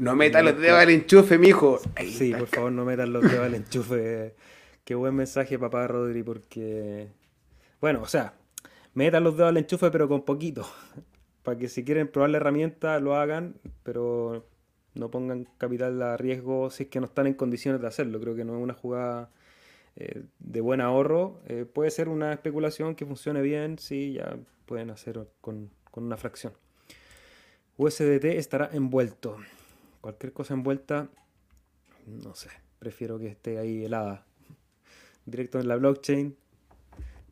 [0.00, 1.78] No metan los dedos al enchufe, mijo.
[1.98, 4.34] sí, por favor, no metan los dedos al enchufe.
[4.84, 7.08] Qué buen mensaje, papá Rodri, porque.
[7.80, 8.34] Bueno, o sea,
[8.94, 10.66] metan los dedos al enchufe, pero con poquito.
[11.42, 14.46] Para que si quieren probar la herramienta, lo hagan, pero
[14.94, 18.20] no pongan capital a riesgo si es que no están en condiciones de hacerlo.
[18.20, 19.30] Creo que no es una jugada
[19.96, 24.90] eh, de buen ahorro, eh, puede ser una especulación que funcione bien, sí, ya pueden
[24.90, 26.52] hacer con, una fracción.
[27.76, 29.36] USDT estará envuelto.
[30.00, 31.08] Cualquier cosa envuelta,
[32.06, 32.48] no sé,
[32.78, 34.24] prefiero que esté ahí helada.
[35.26, 36.34] Directo en la blockchain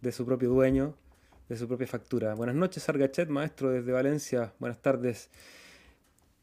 [0.00, 0.94] de su propio dueño,
[1.48, 2.34] de su propia factura.
[2.34, 4.52] Buenas noches, Argachet, maestro desde Valencia.
[4.58, 5.30] Buenas tardes.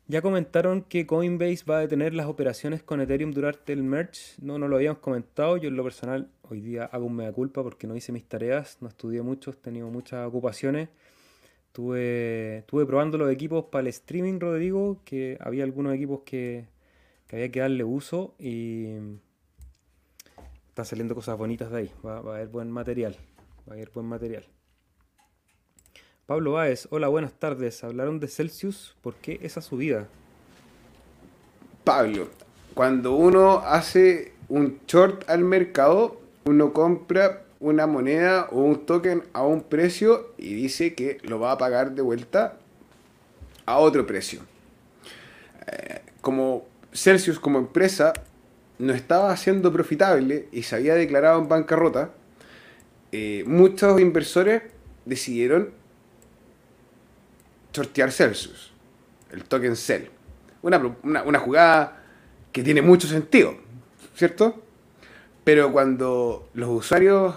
[0.07, 4.35] Ya comentaron que Coinbase va a detener las operaciones con Ethereum durante el merge.
[4.39, 5.57] No, no lo habíamos comentado.
[5.57, 8.77] Yo en lo personal hoy día hago un mea culpa porque no hice mis tareas,
[8.81, 10.89] no estudié mucho, he tenido muchas ocupaciones.
[11.75, 16.67] Estuve, probando los equipos para el streaming, Rodrigo, que había algunos equipos que,
[17.29, 18.85] había que darle uso y
[20.69, 21.91] están saliendo cosas bonitas de ahí.
[22.05, 23.17] Va, va a haber buen material.
[23.67, 24.45] Va a haber buen material.
[26.25, 27.83] Pablo Báez, hola, buenas tardes.
[27.83, 30.07] Hablaron de Celsius, ¿por qué esa subida?
[31.83, 32.29] Pablo,
[32.73, 39.43] cuando uno hace un short al mercado, uno compra una moneda o un token a
[39.43, 42.57] un precio y dice que lo va a pagar de vuelta
[43.65, 44.41] a otro precio.
[45.67, 48.13] Eh, como Celsius como empresa
[48.79, 52.11] no estaba siendo profitable y se había declarado en bancarrota,
[53.11, 54.63] eh, muchos inversores
[55.05, 55.71] decidieron
[57.71, 58.73] sortear Celsius,
[59.31, 60.05] el token Cell.
[60.61, 62.03] Una, jugada
[62.51, 63.55] que tiene mucho sentido,
[64.15, 64.64] ¿cierto?
[65.45, 67.35] Pero cuando los usuarios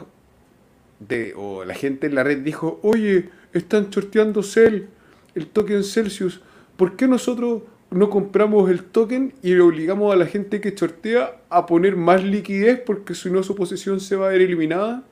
[0.98, 4.86] de, o la gente en la red dijo, oye, están sorteando Cell,
[5.35, 6.40] el token Celsius,
[6.76, 11.36] ¿por qué nosotros no compramos el token y le obligamos a la gente que sortea
[11.51, 15.05] a poner más liquidez porque si no su posición se va a ver eliminada?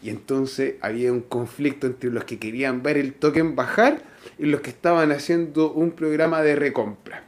[0.00, 4.02] Y entonces había un conflicto entre los que querían ver el token bajar
[4.38, 7.24] y los que estaban haciendo un programa de recompra.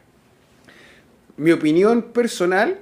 [1.37, 2.79] Mi opinión personal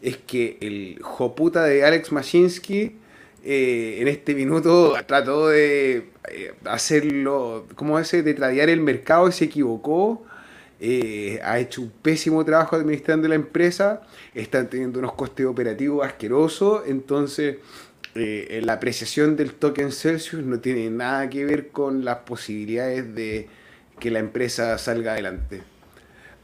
[0.00, 2.96] es que el joputa de Alex Mashinsky
[3.44, 8.22] eh, en este minuto trató de eh, hacerlo, ¿cómo ese?
[8.22, 10.24] De tradear el mercado y se equivocó.
[10.80, 14.02] Eh, ha hecho un pésimo trabajo administrando la empresa,
[14.34, 17.56] están teniendo unos costes operativos asquerosos, entonces
[18.14, 23.46] la apreciación del token Celsius no tiene nada que ver con las posibilidades de
[24.00, 25.62] que la empresa salga adelante.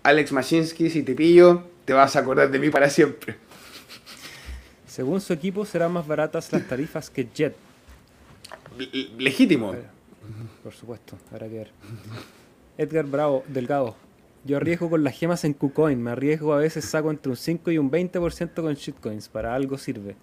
[0.04, 3.36] Alex Mashinsky, si te pillo, te vas a acordar de mí para siempre.
[4.86, 7.56] Según su equipo, serán más baratas las tarifas que Jet.
[9.18, 9.74] legítimo.
[10.62, 11.70] Por supuesto, habrá que ver.
[12.78, 13.96] Edgar Bravo, Delgado.
[14.44, 16.02] Yo arriesgo con las gemas en KuCoin.
[16.02, 19.28] Me arriesgo a veces saco entre un 5 y un 20% con shitcoins.
[19.28, 20.16] Para algo sirve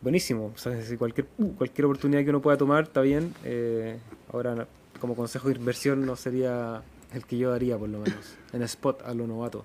[0.00, 0.52] buenísimo.
[0.54, 1.26] O sea, si cualquier,
[1.56, 3.34] cualquier oportunidad que uno pueda tomar está bien.
[3.44, 3.98] Eh,
[4.32, 4.66] ahora,
[5.00, 6.82] como consejo de inversión, no sería
[7.12, 9.64] el que yo daría, por lo menos, en spot a lo novato.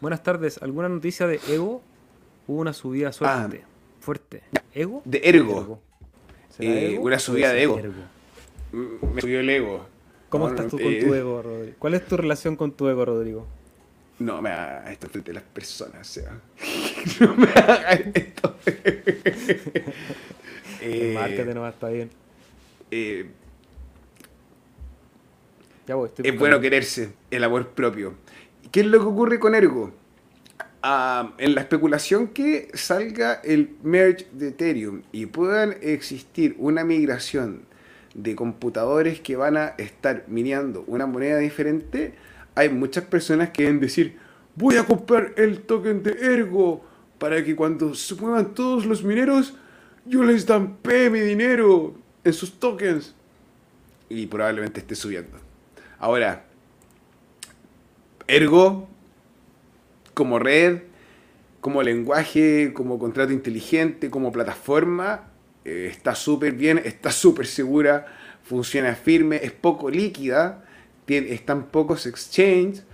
[0.00, 0.62] Buenas tardes.
[0.62, 1.82] ¿Alguna noticia de Ego?
[2.46, 3.68] Hubo una subida suerte, ah.
[4.00, 4.42] fuerte.
[4.74, 5.02] ¿Ego?
[5.04, 5.80] De Ergo.
[6.58, 7.80] Eh, una subida de Ego.
[8.72, 9.86] Me subió el Ego.
[10.30, 11.76] ¿Cómo estás tú con tu eh, ego, Rodrigo?
[11.78, 13.46] ¿Cuál es tu relación con tu ego, Rodrigo?
[14.20, 16.40] No me hagas esto frente a las personas, o sea.
[17.20, 18.56] no me hagas esto.
[20.80, 22.10] eh, Márcate nomás, está bien.
[22.92, 23.28] Eh,
[25.88, 28.14] ya voy, estoy es bueno quererse, el amor propio.
[28.70, 29.92] ¿Qué es lo que ocurre con Ergo?
[30.82, 37.62] Ah, en la especulación que salga el merge de Ethereum y puedan existir una migración
[38.14, 42.14] de computadores que van a estar mineando una moneda diferente,
[42.54, 44.18] hay muchas personas que deben decir,
[44.54, 46.84] voy a comprar el token de Ergo
[47.18, 49.54] para que cuando se muevan todos los mineros,
[50.06, 50.46] yo les
[50.82, 53.14] p mi dinero en sus tokens.
[54.08, 55.38] Y probablemente esté subiendo.
[55.98, 56.44] Ahora,
[58.30, 58.88] Ergo,
[60.14, 60.82] como red,
[61.60, 65.30] como lenguaje, como contrato inteligente, como plataforma,
[65.64, 68.06] eh, está súper bien, está súper segura,
[68.42, 70.64] funciona firme, es poco líquida,
[71.04, 72.84] tiene, están pocos exchanges,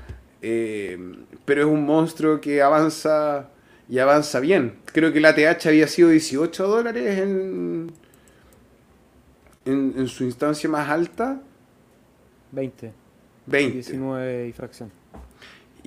[0.43, 0.99] eh,
[1.45, 3.51] pero es un monstruo que avanza
[3.89, 4.79] y avanza bien.
[4.87, 7.93] Creo que la ATH había sido 18 dólares en,
[9.65, 11.41] en, su instancia más alta.
[12.53, 12.93] 20.
[13.47, 13.75] 20.
[13.75, 14.91] 19 y fracción.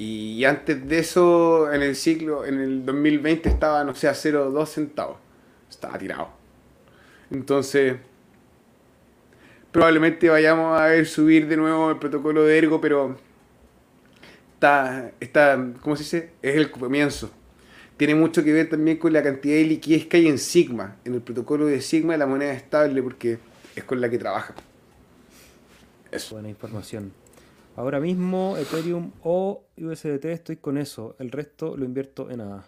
[0.01, 4.65] Y antes de eso, en el ciclo, en el 2020 estaba, no sé, a 0,2
[4.65, 5.17] centavos.
[5.69, 6.29] Estaba tirado.
[7.29, 7.97] Entonces,
[9.73, 13.17] probablemente vayamos a ver subir de nuevo el protocolo de Ergo, pero
[14.53, 16.31] está, está, ¿cómo se dice?
[16.41, 17.29] Es el comienzo.
[17.97, 20.95] Tiene mucho que ver también con la cantidad de liquidez que hay en Sigma.
[21.03, 23.39] En el protocolo de Sigma la moneda es estable porque
[23.75, 24.55] es con la que trabaja.
[26.09, 26.35] Eso.
[26.35, 27.11] Buena información.
[27.75, 31.15] Ahora mismo Ethereum o USDT estoy con eso.
[31.19, 32.67] El resto lo invierto en nada.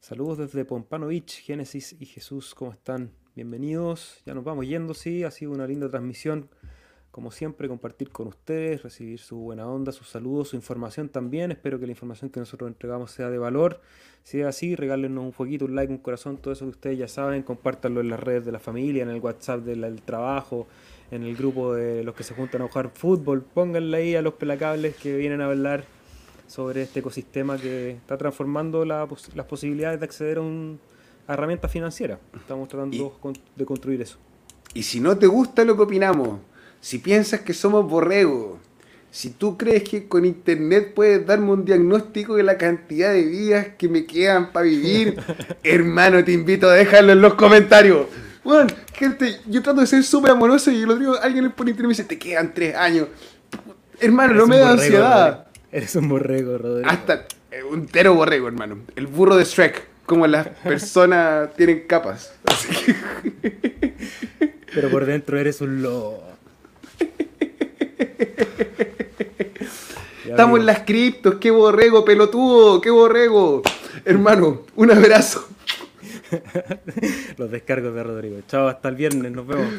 [0.00, 3.10] Saludos desde Pompano Beach, Génesis y Jesús, ¿cómo están?
[3.34, 6.48] Bienvenidos, ya nos vamos yendo, sí, ha sido una linda transmisión.
[7.16, 11.50] Como siempre, compartir con ustedes, recibir su buena onda, sus saludos, su información también.
[11.50, 13.80] Espero que la información que nosotros entregamos sea de valor.
[14.22, 17.08] Si es así, regálenos un fueguito, un like, un corazón, todo eso que ustedes ya
[17.08, 17.42] saben.
[17.42, 20.66] Compártanlo en las redes de la familia, en el WhatsApp del, trabajo,
[21.10, 23.42] en el grupo de los que se juntan a jugar fútbol.
[23.42, 25.84] Pónganle ahí a los pelacables que vienen a hablar
[26.46, 30.78] sobre este ecosistema que está transformando las posibilidades de acceder a un
[31.28, 32.18] herramienta financiera.
[32.36, 33.18] Estamos tratando
[33.56, 34.18] de construir eso.
[34.74, 36.40] Y si no te gusta lo que opinamos,
[36.80, 38.58] si piensas que somos borregos,
[39.10, 43.68] si tú crees que con internet puedes darme un diagnóstico de la cantidad de días
[43.78, 45.18] que me quedan para vivir,
[45.62, 48.06] hermano, te invito a dejarlo en los comentarios.
[48.46, 51.94] Bueno, gente, yo trato de ser súper amoroso y lo digo, alguien por internet me
[51.94, 53.08] dice, te quedan tres años.
[53.98, 55.48] Hermano, no me da ansiedad.
[55.72, 56.88] Eres un borrego, Rodrigo.
[56.88, 58.78] Hasta eh, un entero borrego, hermano.
[58.94, 62.34] El burro de Shrek como las personas tienen capas.
[64.72, 66.22] Pero por dentro eres un lobo.
[70.24, 73.62] Estamos en las criptos, qué borrego, pelotudo, qué borrego.
[74.04, 75.48] Hermano, un abrazo.
[77.38, 78.40] Los descargos de Rodrigo.
[78.46, 79.72] Chao, hasta el viernes, nos vemos.